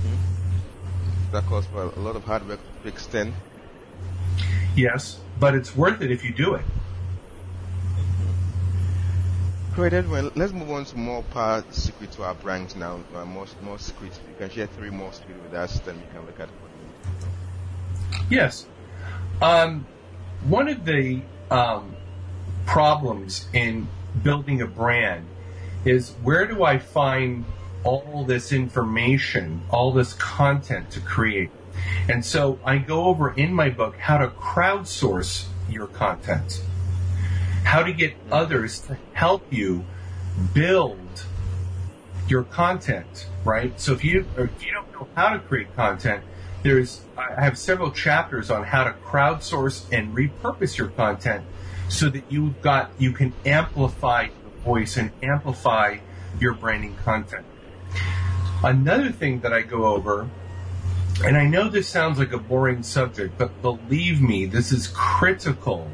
Mm-hmm. 0.02 1.32
that 1.32 1.46
calls 1.46 1.66
for 1.68 1.84
a 1.84 2.00
lot 2.00 2.16
of 2.16 2.24
hard 2.24 2.48
work 2.48 2.60
to 2.84 2.88
extend. 2.88 3.34
Yes, 4.76 5.20
but 5.40 5.56
it's 5.56 5.76
worth 5.76 6.02
it 6.02 6.12
if 6.12 6.24
you 6.24 6.34
do 6.34 6.56
it. 6.56 6.66
Great, 9.76 9.92
Edwin. 9.92 10.32
Let's 10.36 10.54
move 10.54 10.72
on 10.72 10.86
to 10.86 10.98
more 10.98 11.22
part 11.22 11.74
secret 11.74 12.10
to 12.14 12.24
our 12.24 12.34
brands 12.36 12.78
now. 12.78 13.02
Uh, 13.14 13.26
more, 13.26 13.46
more 13.62 13.78
secrets. 13.78 14.22
You 14.26 14.36
can 14.38 14.50
share 14.50 14.68
three 14.68 14.90
more 14.90 15.12
secrets 15.12 15.44
with 15.44 15.54
us, 15.54 15.82
then 15.82 15.98
we 15.98 16.04
can 16.14 16.26
look 16.26 16.40
at. 16.40 16.48
Yes. 18.30 18.68
Um, 19.42 19.86
one 20.46 20.70
of 20.70 20.86
the 20.86 21.22
um, 21.52 21.94
problems 22.66 23.50
in 23.52 23.90
building 24.24 24.62
a 24.62 24.66
brand 24.66 25.28
is 25.84 26.12
where 26.24 26.48
do 26.48 26.64
I 26.64 26.78
find 26.78 27.44
all 27.84 28.24
this 28.24 28.54
information, 28.54 29.62
all 29.70 29.92
this 29.92 30.14
content 30.14 30.90
to 30.92 31.02
create. 31.02 31.52
And 32.08 32.24
so 32.24 32.60
I 32.64 32.78
go 32.78 33.04
over 33.04 33.34
in 33.34 33.54
my 33.54 33.72
book 33.72 33.98
how 33.98 34.20
to 34.20 34.30
crowdsource 34.30 35.48
your 35.70 35.88
content, 35.88 36.62
how 37.76 37.84
to 37.84 37.92
get 37.92 38.14
others 38.32 38.80
to 38.80 38.98
help 39.12 39.52
you 39.52 39.84
build 40.54 41.26
your 42.30 42.44
content, 42.44 43.28
right? 43.44 43.78
So 43.82 43.92
if 43.92 44.02
you 44.02 44.26
if 44.38 44.66
you 44.66 44.72
don't 44.72 44.90
know 44.94 45.10
how 45.14 45.34
to 45.34 45.40
create 45.40 45.76
content, 45.76 46.24
there's 46.64 47.02
I 47.18 47.44
have 47.44 47.58
several 47.58 47.92
chapters 47.92 48.50
on 48.50 48.64
how 48.64 48.86
to 48.86 48.94
crowdsource 49.04 49.92
and 49.92 50.16
repurpose 50.16 50.78
your 50.78 50.88
content 50.88 51.44
so 51.90 52.08
that 52.08 52.24
you've 52.30 52.62
got 52.62 52.92
you 52.98 53.12
can 53.12 53.34
amplify 53.46 54.22
your 54.22 54.52
voice 54.64 54.96
and 54.96 55.12
amplify 55.22 55.98
your 56.40 56.54
branding 56.54 56.96
content. 57.04 57.46
Another 58.64 59.12
thing 59.12 59.42
that 59.42 59.52
I 59.52 59.64
go 59.64 59.88
over, 59.88 60.30
and 61.26 61.36
I 61.36 61.46
know 61.46 61.68
this 61.68 61.90
sounds 61.90 62.20
like 62.20 62.32
a 62.32 62.38
boring 62.38 62.84
subject, 62.84 63.38
but 63.38 63.62
believe 63.62 64.22
me, 64.22 64.46
this 64.46 64.72
is 64.72 64.88
critical 64.88 65.92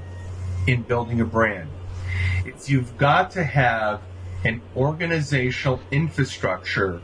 in 0.68 0.84
building 0.84 1.20
a 1.22 1.26
brand. 1.26 1.71
You've 2.70 2.98
got 2.98 3.32
to 3.32 3.44
have 3.44 4.02
an 4.44 4.62
organizational 4.76 5.80
infrastructure 5.92 7.02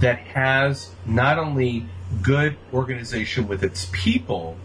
that 0.00 0.18
has 0.18 0.90
not 1.06 1.38
only 1.38 1.86
good 2.22 2.56
organization 2.72 3.48
with 3.48 3.62
its 3.62 3.88
people, 3.92 4.56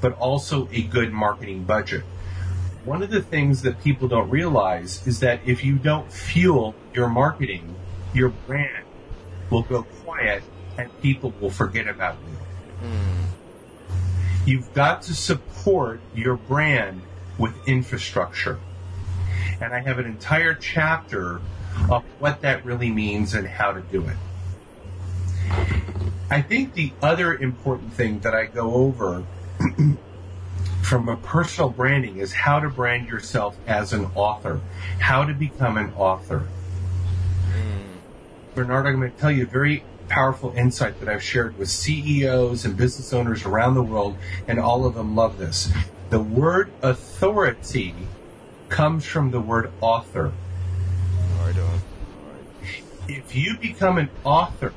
but 0.00 0.16
also 0.18 0.68
a 0.72 0.82
good 0.82 1.12
marketing 1.12 1.64
budget. 1.64 2.04
One 2.84 3.02
of 3.02 3.10
the 3.10 3.22
things 3.22 3.62
that 3.62 3.82
people 3.82 4.08
don't 4.08 4.28
realize 4.28 5.06
is 5.06 5.20
that 5.20 5.40
if 5.46 5.64
you 5.64 5.76
don't 5.76 6.12
fuel 6.12 6.74
your 6.92 7.08
marketing, 7.08 7.74
your 8.12 8.30
brand 8.30 8.84
will 9.50 9.62
go 9.62 9.84
quiet 10.04 10.42
and 10.76 10.90
people 11.00 11.32
will 11.40 11.50
forget 11.50 11.86
about 11.86 12.16
you. 12.26 12.88
Mm. 12.88 13.22
You've 14.44 14.74
got 14.74 15.02
to 15.02 15.14
support 15.14 16.00
your 16.14 16.36
brand 16.36 17.02
with 17.38 17.54
infrastructure. 17.68 18.58
And 19.60 19.72
I 19.72 19.80
have 19.80 19.98
an 19.98 20.06
entire 20.06 20.54
chapter 20.54 21.40
of 21.90 22.04
what 22.18 22.40
that 22.42 22.64
really 22.64 22.90
means 22.90 23.34
and 23.34 23.46
how 23.46 23.72
to 23.72 23.80
do 23.80 24.06
it. 24.08 24.16
I 26.30 26.40
think 26.40 26.74
the 26.74 26.92
other 27.02 27.34
important 27.34 27.92
thing 27.92 28.20
that 28.20 28.34
I 28.34 28.46
go 28.46 28.72
over 28.74 29.24
from 30.82 31.08
a 31.08 31.16
personal 31.16 31.70
branding 31.70 32.18
is 32.18 32.32
how 32.32 32.60
to 32.60 32.68
brand 32.68 33.08
yourself 33.08 33.56
as 33.66 33.92
an 33.92 34.06
author, 34.14 34.60
how 34.98 35.24
to 35.24 35.34
become 35.34 35.76
an 35.76 35.92
author. 35.94 36.48
Hmm. 37.50 37.98
Bernard, 38.54 38.86
I'm 38.86 39.00
going 39.00 39.12
to 39.12 39.18
tell 39.18 39.30
you 39.30 39.44
a 39.44 39.46
very 39.46 39.84
powerful 40.08 40.52
insight 40.56 41.00
that 41.00 41.08
I've 41.08 41.22
shared 41.22 41.58
with 41.58 41.68
CEOs 41.68 42.64
and 42.64 42.76
business 42.76 43.12
owners 43.12 43.44
around 43.44 43.74
the 43.74 43.82
world, 43.82 44.16
and 44.46 44.58
all 44.58 44.84
of 44.84 44.94
them 44.94 45.14
love 45.14 45.38
this. 45.38 45.70
The 46.10 46.20
word 46.20 46.70
authority 46.82 47.94
comes 48.72 49.04
from 49.04 49.30
the 49.30 49.40
word 49.40 49.70
author. 49.82 50.32
If 53.06 53.36
you 53.36 53.58
become 53.58 53.98
an 53.98 54.08
author, 54.24 54.72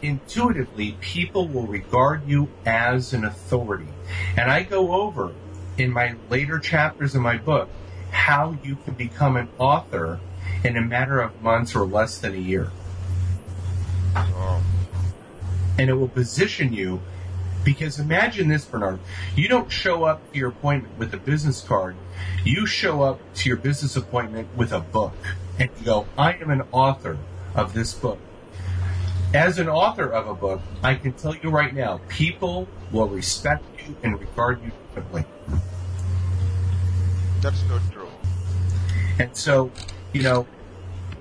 intuitively, 0.00 0.96
people 1.00 1.48
will 1.48 1.66
regard 1.66 2.28
you 2.28 2.48
as 2.64 3.12
an 3.12 3.24
authority. 3.24 3.88
And 4.36 4.48
I 4.48 4.62
go 4.62 4.92
over 4.92 5.32
in 5.76 5.90
my 5.90 6.14
later 6.30 6.60
chapters 6.60 7.16
of 7.16 7.22
my 7.22 7.36
book 7.36 7.68
how 8.12 8.56
you 8.62 8.76
can 8.84 8.94
become 8.94 9.36
an 9.36 9.48
author 9.58 10.20
in 10.62 10.76
a 10.76 10.80
matter 10.80 11.20
of 11.20 11.42
months 11.42 11.74
or 11.74 11.84
less 11.84 12.18
than 12.18 12.32
a 12.32 12.38
year. 12.38 12.70
And 15.78 15.90
it 15.90 15.94
will 15.94 16.08
position 16.08 16.72
you 16.72 17.00
because 17.64 17.98
imagine 17.98 18.46
this, 18.46 18.64
Bernard. 18.64 19.00
You 19.34 19.48
don't 19.48 19.70
show 19.70 20.04
up 20.04 20.32
to 20.32 20.38
your 20.38 20.50
appointment 20.50 20.96
with 20.96 21.12
a 21.12 21.16
business 21.16 21.60
card. 21.60 21.96
You 22.44 22.66
show 22.66 23.02
up 23.02 23.20
to 23.36 23.48
your 23.48 23.58
business 23.58 23.96
appointment 23.96 24.48
with 24.56 24.72
a 24.72 24.80
book. 24.80 25.14
And 25.58 25.70
you 25.78 25.84
go, 25.84 26.06
I 26.18 26.34
am 26.34 26.50
an 26.50 26.62
author 26.72 27.18
of 27.54 27.72
this 27.72 27.94
book. 27.94 28.18
As 29.34 29.58
an 29.58 29.68
author 29.68 30.12
of 30.12 30.28
a 30.28 30.34
book, 30.34 30.60
I 30.82 30.94
can 30.94 31.12
tell 31.12 31.34
you 31.34 31.50
right 31.50 31.74
now, 31.74 32.00
people 32.08 32.68
will 32.92 33.08
respect 33.08 33.64
you 33.78 33.96
and 34.02 34.20
regard 34.20 34.62
you 34.62 34.70
differently. 34.94 35.24
That's 37.40 37.62
not 37.64 37.80
true. 37.92 38.08
And 39.18 39.36
so, 39.36 39.70
you 40.12 40.22
know, 40.22 40.46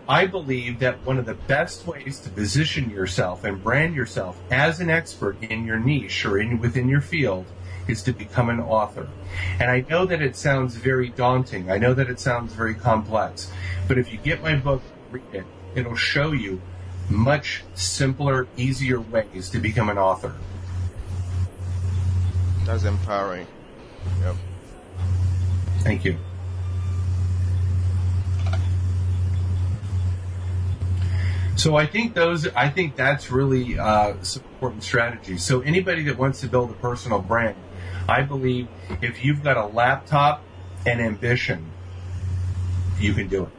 I 0.08 0.27
believe 0.27 0.79
that 0.79 1.03
one 1.03 1.17
of 1.17 1.25
the 1.25 1.34
best 1.34 1.88
ways 1.88 2.19
to 2.21 2.29
position 2.29 2.91
yourself 2.91 3.43
and 3.43 3.63
brand 3.63 3.95
yourself 3.95 4.39
as 4.51 4.79
an 4.79 4.89
expert 4.89 5.41
in 5.41 5.65
your 5.65 5.79
niche 5.79 6.25
or 6.25 6.38
in 6.38 6.60
within 6.60 6.88
your 6.88 7.01
field 7.01 7.45
is 7.88 8.02
to 8.04 8.13
become 8.13 8.50
an 8.50 8.60
author. 8.60 9.08
And 9.60 9.69
I 9.69 9.86
know 9.89 10.06
that 10.06 10.21
it 10.21 10.36
sounds 10.36 10.76
very 10.76 11.10
daunting. 11.10 11.69
I 11.69 11.78
know 11.78 11.93
that 11.93 12.10
it 12.10 12.19
sounds 12.19 12.54
very 12.54 12.74
complex. 12.74 13.52
But 13.88 13.98
if 13.98 14.12
you 14.12 14.17
get 14.17 14.41
my 14.41 14.56
book, 14.56 14.82
read 15.12 15.24
it, 15.34 15.45
it'll 15.76 15.95
show 15.95 16.32
you 16.32 16.62
much 17.10 17.63
simpler, 17.76 18.48
easier 18.58 19.00
ways 19.00 19.50
to 19.52 19.60
become 19.60 19.89
an 19.89 19.98
author. 19.98 20.36
That's 22.65 22.84
empowering. 22.84 23.45
Yep. 24.21 24.36
Thank 25.80 26.04
you. 26.04 26.17
So 31.58 31.76
I 31.78 31.86
think 31.86 32.13
those, 32.13 32.48
I 32.50 32.69
think 32.69 32.95
that's 32.95 33.32
really 33.32 33.80
uh, 33.80 34.15
important 34.36 34.84
strategy. 34.84 35.38
So 35.38 35.62
anybody 35.62 36.04
that 36.04 36.17
wants 36.17 36.41
to 36.41 36.48
build 36.48 36.69
a 36.69 36.74
personal 36.74 37.21
brand, 37.21 37.56
I 38.08 38.22
believe 38.22 38.68
if 39.02 39.24
you've 39.26 39.44
got 39.44 39.58
a 39.58 39.65
laptop 39.65 40.44
and 40.86 41.02
ambition, 41.02 41.72
you 43.00 43.13
can 43.13 43.28
do 43.28 43.44
it. 43.46 43.50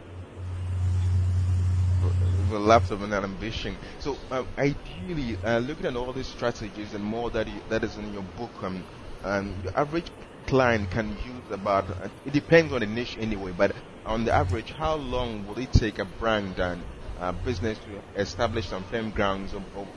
A 2.53 2.59
laptop 2.59 3.01
and 3.01 3.13
an 3.13 3.25
ambition. 3.25 3.77
So 3.99 4.17
uh, 4.31 4.45
ideally, 4.57 5.37
uh, 5.45 5.59
looking 5.59 5.87
at 5.87 5.97
all 5.97 6.13
these 6.13 6.29
strategies 6.29 6.95
and 6.95 7.03
more 7.03 7.29
that 7.31 7.49
you, 7.49 7.61
that 7.71 7.83
is 7.83 7.97
in 7.97 8.13
your 8.13 8.23
book, 8.23 8.51
um, 8.63 8.85
um, 9.25 9.53
the 9.65 9.77
average 9.77 10.07
client 10.47 10.91
can 10.93 11.09
use 11.09 11.51
about. 11.51 11.91
Uh, 11.91 12.09
it 12.25 12.33
depends 12.33 12.73
on 12.73 12.81
the 12.81 12.87
niche 12.87 13.17
anyway, 13.19 13.53
but 13.57 13.75
on 14.05 14.25
the 14.25 14.33
average, 14.33 14.71
how 14.71 14.95
long 14.95 15.45
will 15.49 15.59
it 15.59 15.73
take 15.73 15.99
a 15.99 16.05
brand 16.05 16.61
and 16.61 16.81
uh, 17.19 17.33
business 17.33 17.79
to 17.79 18.21
establish 18.21 18.69
some 18.69 18.85
firm 18.85 19.11
grounds 19.11 19.53
over, 19.53 19.89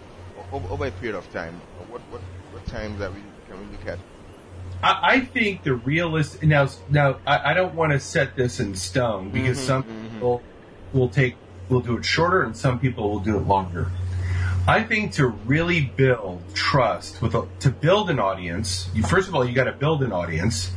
over, 0.51 0.87
a 0.87 0.91
period 0.91 1.15
of 1.15 1.31
time? 1.31 1.61
What, 1.91 2.01
what, 2.09 2.21
what 2.51 2.65
times 2.65 2.99
are 2.99 3.11
we, 3.11 3.19
can 3.47 3.59
we 3.59 3.77
look 3.77 3.85
at? 3.85 3.99
I, 4.81 4.99
I 5.03 5.19
think 5.21 5.63
the 5.63 5.73
realist 5.75 6.41
now. 6.43 6.69
Now, 6.89 7.19
I, 7.25 7.51
I 7.51 7.53
don't 7.53 7.75
want 7.75 7.91
to 7.91 7.99
set 7.99 8.35
this 8.35 8.59
in 8.59 8.75
stone 8.75 9.29
because 9.29 9.59
Mhm, 9.59 9.65
some 9.65 9.83
mhm. 9.83 10.13
people 10.13 10.43
will 10.93 11.09
take 11.09 11.37
will 11.69 11.81
do 11.81 11.97
it 11.97 12.05
shorter, 12.05 12.41
and 12.41 12.55
some 12.57 12.79
people 12.79 13.09
will 13.09 13.19
do 13.19 13.37
it 13.37 13.45
longer. 13.45 13.91
I 14.67 14.83
think 14.83 15.13
to 15.13 15.27
really 15.27 15.81
build 15.81 16.43
trust 16.53 17.21
with 17.21 17.33
a, 17.33 17.47
to 17.59 17.69
build 17.71 18.09
an 18.09 18.19
audience, 18.19 18.89
you, 18.93 19.03
first 19.03 19.27
of 19.27 19.35
all, 19.35 19.43
you 19.45 19.53
got 19.53 19.63
to 19.65 19.71
build 19.71 20.03
an 20.03 20.11
audience, 20.11 20.71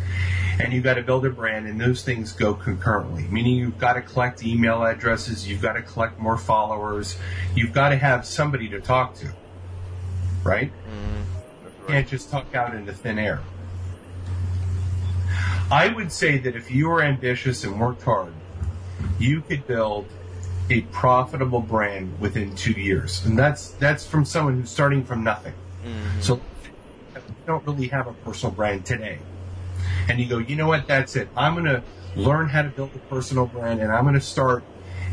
and 0.58 0.72
you 0.72 0.80
got 0.80 0.94
to 0.94 1.02
build 1.02 1.26
a 1.26 1.30
brand, 1.30 1.66
and 1.66 1.80
those 1.80 2.02
things 2.02 2.32
go 2.32 2.54
concurrently. 2.54 3.24
Meaning, 3.28 3.56
you've 3.56 3.78
got 3.78 3.94
to 3.94 4.02
collect 4.02 4.42
email 4.44 4.82
addresses, 4.82 5.48
you've 5.48 5.62
got 5.62 5.74
to 5.74 5.82
collect 5.82 6.18
more 6.18 6.38
followers, 6.38 7.18
you've 7.54 7.72
got 7.72 7.90
to 7.90 7.96
have 7.96 8.26
somebody 8.26 8.68
to 8.70 8.80
talk 8.80 9.14
to, 9.16 9.32
right? 10.42 10.72
That's 11.62 11.74
right. 11.80 11.88
can't 11.88 12.08
just 12.08 12.30
talk 12.30 12.54
out 12.54 12.74
into 12.74 12.92
thin 12.92 13.18
air. 13.18 13.40
I 15.72 15.88
would 15.88 16.12
say 16.12 16.36
that 16.36 16.54
if 16.54 16.70
you 16.70 16.90
were 16.90 17.02
ambitious 17.02 17.64
and 17.64 17.80
worked 17.80 18.02
hard, 18.02 18.34
you 19.18 19.40
could 19.40 19.66
build 19.66 20.06
a 20.68 20.82
profitable 20.92 21.60
brand 21.60 22.20
within 22.20 22.54
two 22.54 22.72
years, 22.72 23.24
and 23.24 23.38
that's 23.38 23.70
that's 23.72 24.06
from 24.06 24.26
someone 24.26 24.60
who's 24.60 24.70
starting 24.70 25.02
from 25.02 25.24
nothing. 25.24 25.54
Mhm. 25.82 26.22
So 26.22 26.40
you 27.14 27.22
don't 27.46 27.66
really 27.66 27.88
have 27.88 28.06
a 28.06 28.12
personal 28.12 28.54
brand 28.54 28.84
today, 28.84 29.18
and 30.10 30.20
you 30.20 30.26
go, 30.28 30.36
you 30.38 30.56
know 30.56 30.68
what? 30.68 30.86
That's 30.86 31.16
it. 31.16 31.28
I'm 31.34 31.54
going 31.54 31.64
to 31.64 31.82
learn 32.16 32.50
how 32.50 32.62
to 32.62 32.68
build 32.68 32.90
a 32.94 32.98
personal 33.14 33.46
brand, 33.46 33.80
and 33.80 33.90
I'm 33.90 34.04
going 34.04 34.14
to 34.14 34.20
start, 34.20 34.62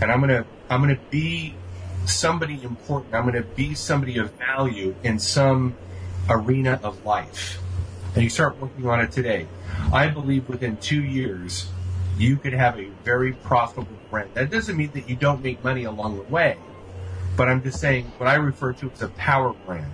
and 0.01 0.11
I'm 0.11 0.19
going 0.19 0.43
to 0.43 0.45
I'm 0.69 0.83
going 0.83 0.93
to 0.95 1.01
be 1.09 1.55
somebody 2.05 2.61
important. 2.63 3.15
I'm 3.15 3.23
going 3.23 3.41
to 3.41 3.49
be 3.55 3.75
somebody 3.75 4.17
of 4.17 4.31
value 4.33 4.93
in 5.03 5.19
some 5.19 5.75
arena 6.29 6.79
of 6.83 7.05
life, 7.05 7.59
and 8.15 8.23
you 8.23 8.29
start 8.29 8.59
working 8.59 8.87
on 8.87 8.99
it 8.99 9.11
today. 9.11 9.47
I 9.93 10.07
believe 10.07 10.49
within 10.49 10.77
two 10.77 11.03
years, 11.03 11.69
you 12.17 12.37
could 12.37 12.53
have 12.53 12.77
a 12.77 12.89
very 13.03 13.33
profitable 13.33 13.97
brand. 14.09 14.31
That 14.33 14.49
doesn't 14.49 14.75
mean 14.75 14.91
that 14.93 15.09
you 15.09 15.15
don't 15.15 15.41
make 15.41 15.63
money 15.63 15.85
along 15.85 16.17
the 16.17 16.23
way, 16.23 16.57
but 17.37 17.47
I'm 17.47 17.63
just 17.63 17.79
saying 17.79 18.11
what 18.17 18.27
I 18.27 18.35
refer 18.35 18.73
to 18.73 18.91
as 18.91 19.01
a 19.01 19.07
power 19.09 19.53
brand. 19.65 19.91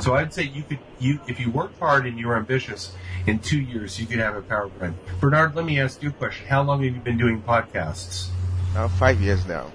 So 0.00 0.14
I'd 0.14 0.34
say 0.34 0.42
you 0.42 0.62
could, 0.62 0.78
you 0.98 1.20
if 1.26 1.40
you 1.40 1.50
worked 1.50 1.78
hard 1.78 2.06
and 2.06 2.18
you're 2.18 2.36
ambitious, 2.36 2.94
in 3.26 3.38
two 3.38 3.60
years 3.60 3.98
you 3.98 4.06
could 4.06 4.18
have 4.18 4.36
a 4.36 4.42
power 4.42 4.68
brand. 4.68 4.96
Bernard, 5.20 5.54
let 5.56 5.64
me 5.64 5.80
ask 5.80 6.02
you 6.02 6.10
a 6.10 6.12
question. 6.12 6.46
How 6.46 6.62
long 6.62 6.82
have 6.84 6.94
you 6.94 7.00
been 7.00 7.18
doing 7.18 7.42
podcasts? 7.42 8.28
Now 8.74 8.88
five 8.88 9.20
years 9.20 9.46
now. 9.46 9.72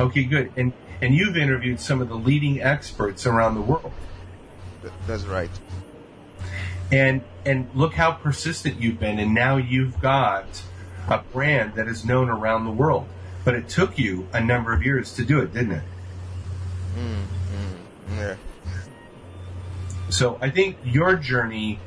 Okay, 0.00 0.24
good. 0.24 0.52
And 0.56 0.72
and 1.00 1.14
you've 1.14 1.36
interviewed 1.36 1.78
some 1.78 2.00
of 2.00 2.08
the 2.08 2.16
leading 2.16 2.60
experts 2.60 3.26
around 3.26 3.54
the 3.54 3.60
world. 3.60 3.92
That's 5.06 5.24
right. 5.24 5.50
And 6.90 7.22
and 7.44 7.68
look 7.74 7.94
how 7.94 8.12
persistent 8.12 8.80
you've 8.80 8.98
been 8.98 9.18
and 9.18 9.34
now 9.34 9.56
you've 9.56 10.00
got 10.00 10.62
a 11.08 11.18
brand 11.18 11.74
that 11.74 11.88
is 11.88 12.04
known 12.04 12.28
around 12.28 12.64
the 12.64 12.70
world. 12.70 13.06
But 13.44 13.54
it 13.54 13.68
took 13.68 13.98
you 13.98 14.28
a 14.32 14.40
number 14.40 14.72
of 14.72 14.84
years 14.84 15.14
to 15.14 15.24
do 15.24 15.40
it, 15.40 15.52
didn't 15.52 15.72
it? 15.72 15.82
Mm, 16.96 17.24
mm, 17.54 18.16
yeah. 18.16 18.36
So 20.10 20.38
I 20.40 20.50
think 20.50 20.76
your 20.84 21.16
journey 21.16 21.80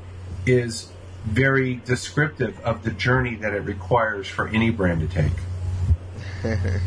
is 0.46 0.92
very 1.26 1.76
descriptive 1.86 2.60
of 2.62 2.84
the 2.84 2.92
journey 2.92 3.36
that 3.36 3.54
it 3.54 3.62
requires 3.62 4.28
for 4.28 4.48
any 4.48 4.70
brand 4.70 5.02
to 5.02 5.08
take. 5.08 5.32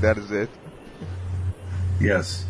that 0.00 0.18
is 0.18 0.30
it. 0.30 0.48
Yes. 2.00 2.46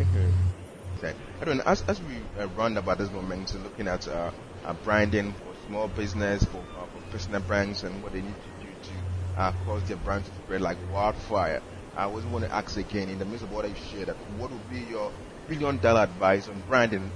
Okay. 0.00 1.14
I 1.40 1.44
don't 1.44 1.58
know, 1.58 1.62
as, 1.66 1.82
as 1.88 2.00
we 2.02 2.16
uh, 2.40 2.48
run 2.48 2.76
about 2.76 2.98
this 2.98 3.10
moment, 3.10 3.50
so 3.50 3.58
looking 3.58 3.88
at 3.88 4.08
uh, 4.08 4.30
uh, 4.64 4.72
branding 4.84 5.32
for 5.32 5.54
small 5.66 5.88
business, 5.88 6.44
for, 6.44 6.58
uh, 6.58 6.86
for 6.86 7.02
personal 7.10 7.40
brands, 7.40 7.82
and 7.82 8.02
what 8.02 8.12
they 8.12 8.22
need 8.22 8.34
to 8.34 8.66
do 8.66 8.72
to 8.82 9.40
uh, 9.40 9.52
cause 9.64 9.82
their 9.84 9.98
brand 9.98 10.24
to 10.24 10.30
spread 10.30 10.62
like 10.62 10.78
wildfire. 10.92 11.62
I 11.96 12.04
always 12.04 12.24
want 12.24 12.44
to 12.44 12.54
ask 12.54 12.76
again, 12.78 13.08
in 13.08 13.18
the 13.18 13.24
midst 13.24 13.44
of 13.44 13.52
what 13.52 13.64
I 13.64 13.74
shared, 13.74 14.08
what 14.38 14.50
would 14.50 14.70
be 14.70 14.80
your 14.90 15.12
billion 15.48 15.78
dollar 15.78 16.02
advice 16.02 16.48
on 16.48 16.62
branding? 16.68 17.10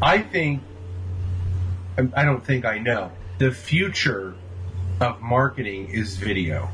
I 0.00 0.18
think, 0.18 0.62
I 2.14 2.24
don't 2.24 2.44
think 2.44 2.64
I 2.64 2.78
know, 2.78 3.12
the 3.38 3.50
future 3.50 4.34
of 5.00 5.20
marketing 5.20 5.88
is 5.88 6.16
video. 6.16 6.68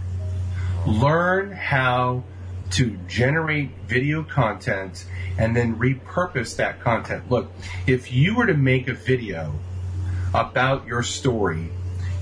Learn 0.86 1.52
how 1.52 2.24
to 2.70 2.96
generate 3.08 3.70
video 3.86 4.22
content 4.22 5.04
and 5.38 5.56
then 5.56 5.76
repurpose 5.76 6.56
that 6.56 6.80
content. 6.80 7.30
Look, 7.30 7.50
if 7.86 8.12
you 8.12 8.36
were 8.36 8.46
to 8.46 8.54
make 8.54 8.88
a 8.88 8.94
video 8.94 9.54
about 10.32 10.86
your 10.86 11.02
story, 11.02 11.70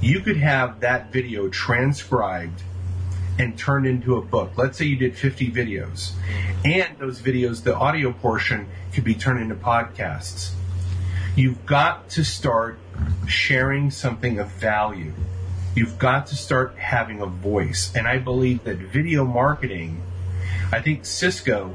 you 0.00 0.20
could 0.20 0.36
have 0.36 0.80
that 0.80 1.12
video 1.12 1.48
transcribed 1.48 2.62
and 3.38 3.56
turned 3.56 3.86
into 3.86 4.16
a 4.16 4.22
book. 4.22 4.52
Let's 4.56 4.78
say 4.78 4.86
you 4.86 4.96
did 4.96 5.16
50 5.16 5.50
videos, 5.50 6.12
and 6.64 6.98
those 6.98 7.20
videos, 7.20 7.62
the 7.62 7.76
audio 7.76 8.12
portion, 8.12 8.68
could 8.92 9.04
be 9.04 9.14
turned 9.14 9.40
into 9.40 9.54
podcasts. 9.54 10.52
You've 11.36 11.64
got 11.66 12.08
to 12.10 12.24
start 12.24 12.78
sharing 13.28 13.90
something 13.92 14.40
of 14.40 14.48
value. 14.48 15.12
You've 15.76 15.98
got 15.98 16.26
to 16.28 16.36
start 16.36 16.76
having 16.76 17.20
a 17.20 17.26
voice. 17.26 17.92
And 17.94 18.08
I 18.08 18.18
believe 18.18 18.64
that 18.64 18.78
video 18.78 19.24
marketing, 19.24 20.02
I 20.70 20.80
think 20.80 21.06
Cisco 21.06 21.74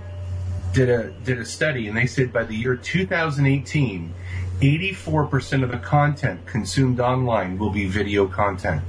did 0.73 0.89
a 0.89 1.11
did 1.23 1.39
a 1.39 1.45
study 1.45 1.87
and 1.87 1.97
they 1.97 2.05
said 2.05 2.31
by 2.31 2.43
the 2.43 2.55
year 2.55 2.75
2018, 2.75 4.13
84% 4.61 5.63
of 5.63 5.71
the 5.71 5.77
content 5.77 6.45
consumed 6.45 6.99
online 6.99 7.57
will 7.57 7.71
be 7.71 7.87
video 7.87 8.27
content. 8.27 8.81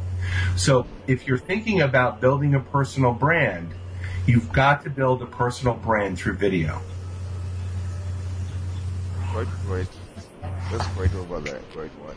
So 0.57 0.87
if 1.07 1.27
you're 1.27 1.39
thinking 1.39 1.81
about 1.81 2.21
building 2.21 2.55
a 2.55 2.61
personal 2.61 3.13
brand, 3.13 3.71
you've 4.27 4.53
got 4.53 4.85
to 4.85 4.91
build 4.91 5.23
a 5.23 5.27
personal 5.27 5.75
brand 5.75 6.19
through 6.19 6.35
video. 6.35 6.81
Great, 9.33 9.49
great. 9.67 9.89
That's 10.71 10.87
great 10.89 11.15
over 11.15 11.41
there. 11.41 11.61
Great 11.73 11.91
one. 11.93 12.17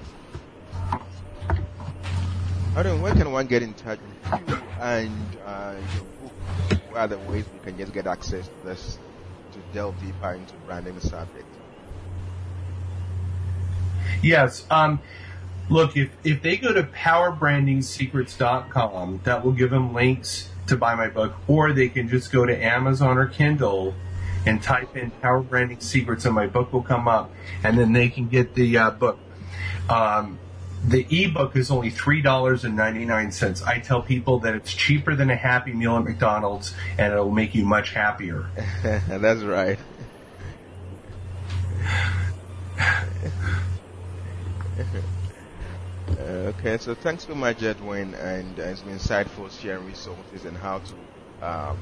Adam, 2.75 3.01
where 3.01 3.13
can 3.13 3.31
one 3.31 3.47
get 3.47 3.63
in 3.63 3.73
touch 3.73 3.99
with 4.31 4.49
you 4.49 4.57
and 4.79 5.37
uh, 5.45 5.75
your 5.95 6.03
book? 6.29 6.76
What 6.89 6.99
are 6.99 7.07
the 7.07 7.19
ways 7.19 7.45
we 7.53 7.59
can 7.59 7.77
just 7.77 7.93
get 7.93 8.07
access 8.07 8.47
to 8.47 8.53
this 8.65 8.97
to 9.51 9.59
delve 9.73 9.99
deeper 10.01 10.33
into 10.33 10.55
branding 10.65 10.99
subject? 10.99 11.45
Yes. 14.21 14.65
Um, 14.69 15.01
look, 15.69 15.95
if, 15.97 16.09
if 16.23 16.41
they 16.41 16.57
go 16.57 16.73
to 16.73 16.83
powerbrandingsecrets.com, 16.83 19.21
that 19.23 19.45
will 19.45 19.51
give 19.51 19.69
them 19.69 19.93
links 19.93 20.49
to 20.67 20.75
buy 20.75 20.95
my 20.95 21.07
book, 21.07 21.33
or 21.47 21.71
they 21.73 21.89
can 21.89 22.09
just 22.09 22.31
go 22.31 22.45
to 22.45 22.63
Amazon 22.63 23.17
or 23.17 23.27
Kindle 23.27 23.93
and 24.45 24.63
type 24.63 24.95
in 24.95 25.11
Power 25.11 25.41
Branding 25.41 25.79
Secrets, 25.79 26.25
and 26.25 26.33
my 26.33 26.47
book 26.47 26.71
will 26.71 26.83
come 26.83 27.07
up, 27.07 27.31
and 27.63 27.77
then 27.77 27.93
they 27.93 28.09
can 28.09 28.27
get 28.27 28.55
the 28.55 28.77
uh, 28.77 28.91
book. 28.91 29.19
Um, 29.89 30.39
the 30.85 31.05
ebook 31.09 31.55
is 31.55 31.71
only 31.71 31.89
three 31.89 32.21
dollars 32.21 32.63
and 32.63 32.75
ninety 32.75 33.05
nine 33.05 33.31
cents. 33.31 33.63
I 33.63 33.79
tell 33.79 34.01
people 34.01 34.39
that 34.39 34.55
it's 34.55 34.73
cheaper 34.73 35.15
than 35.15 35.29
a 35.29 35.35
Happy 35.35 35.73
Meal 35.73 35.97
at 35.97 36.03
McDonald's, 36.03 36.73
and 36.97 37.13
it'll 37.13 37.31
make 37.31 37.55
you 37.55 37.65
much 37.65 37.91
happier. 37.91 38.45
That's 38.83 39.41
right. 39.41 39.79
okay, 46.19 46.77
so 46.77 46.93
thanks 46.95 47.25
so 47.25 47.35
much, 47.35 47.63
Edwin, 47.63 48.13
and 48.15 48.59
uh, 48.59 48.63
it's 48.63 48.81
been 48.81 48.97
insightful 48.97 49.49
sharing 49.61 49.85
resources 49.85 50.43
and 50.45 50.57
how 50.57 50.79
to 50.79 50.93
um, 51.41 51.77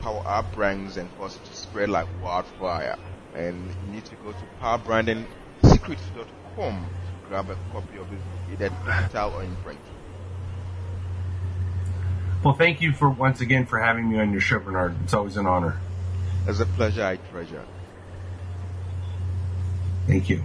power 0.00 0.22
our 0.26 0.42
brands 0.42 0.96
and 0.96 1.08
cause 1.18 1.36
it 1.36 1.44
to 1.44 1.54
spread 1.54 1.90
like 1.90 2.06
wildfire. 2.22 2.96
And 3.34 3.68
you 3.86 3.92
need 3.92 4.06
to 4.06 4.14
go 4.16 4.32
to 4.32 4.38
powerbrandingsecrets.com 4.60 6.86
grab 7.28 7.50
a 7.50 7.56
copy 7.72 7.98
of 7.98 8.10
this 8.10 8.20
book, 8.20 8.40
either 8.52 8.70
digital 8.86 9.30
or 9.34 9.42
in 9.42 9.54
print. 9.56 9.80
Well, 12.42 12.54
thank 12.54 12.80
you 12.80 12.92
for 12.92 13.10
once 13.10 13.40
again 13.40 13.66
for 13.66 13.78
having 13.78 14.08
me 14.08 14.18
on 14.18 14.32
your 14.32 14.40
show, 14.40 14.58
Bernard. 14.60 14.94
It's 15.02 15.12
always 15.12 15.36
an 15.36 15.46
honor. 15.46 15.78
It's 16.46 16.60
a 16.60 16.66
pleasure 16.66 17.04
I 17.04 17.16
treasure. 17.16 17.64
Thank 20.06 20.30
you. 20.30 20.44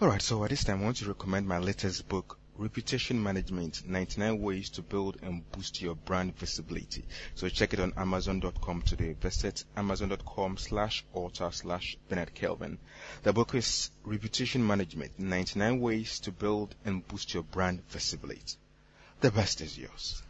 Alright, 0.00 0.20
so 0.20 0.42
at 0.44 0.50
this 0.50 0.64
time 0.64 0.82
I 0.82 0.84
want 0.84 0.96
to 0.98 1.06
recommend 1.06 1.46
my 1.46 1.58
latest 1.58 2.08
book, 2.08 2.38
Reputation 2.56 3.22
Management 3.22 3.88
99 3.88 4.40
Ways 4.40 4.70
to 4.70 4.82
Build 4.82 5.16
and 5.22 5.50
Boost 5.52 5.80
Your 5.80 5.94
Brand 5.94 6.36
Visibility. 6.36 7.04
So 7.34 7.48
check 7.48 7.72
it 7.72 7.80
on 7.80 7.92
Amazon.com 7.96 8.82
today. 8.82 9.14
Visit 9.14 9.64
Amazon.com 9.76 10.58
slash 10.58 11.04
author 11.14 11.50
slash 11.50 11.96
Bernard 12.08 12.34
Kelvin. 12.34 12.78
The 13.22 13.32
book 13.32 13.54
is 13.54 13.90
Reputation 14.04 14.66
Management 14.66 15.18
99 15.18 15.80
Ways 15.80 16.20
to 16.20 16.32
Build 16.32 16.74
and 16.84 17.06
Boost 17.08 17.32
Your 17.34 17.42
Brand 17.42 17.82
Visibility. 17.88 18.56
The 19.20 19.30
best 19.30 19.60
is 19.60 19.78
yours. 19.78 20.22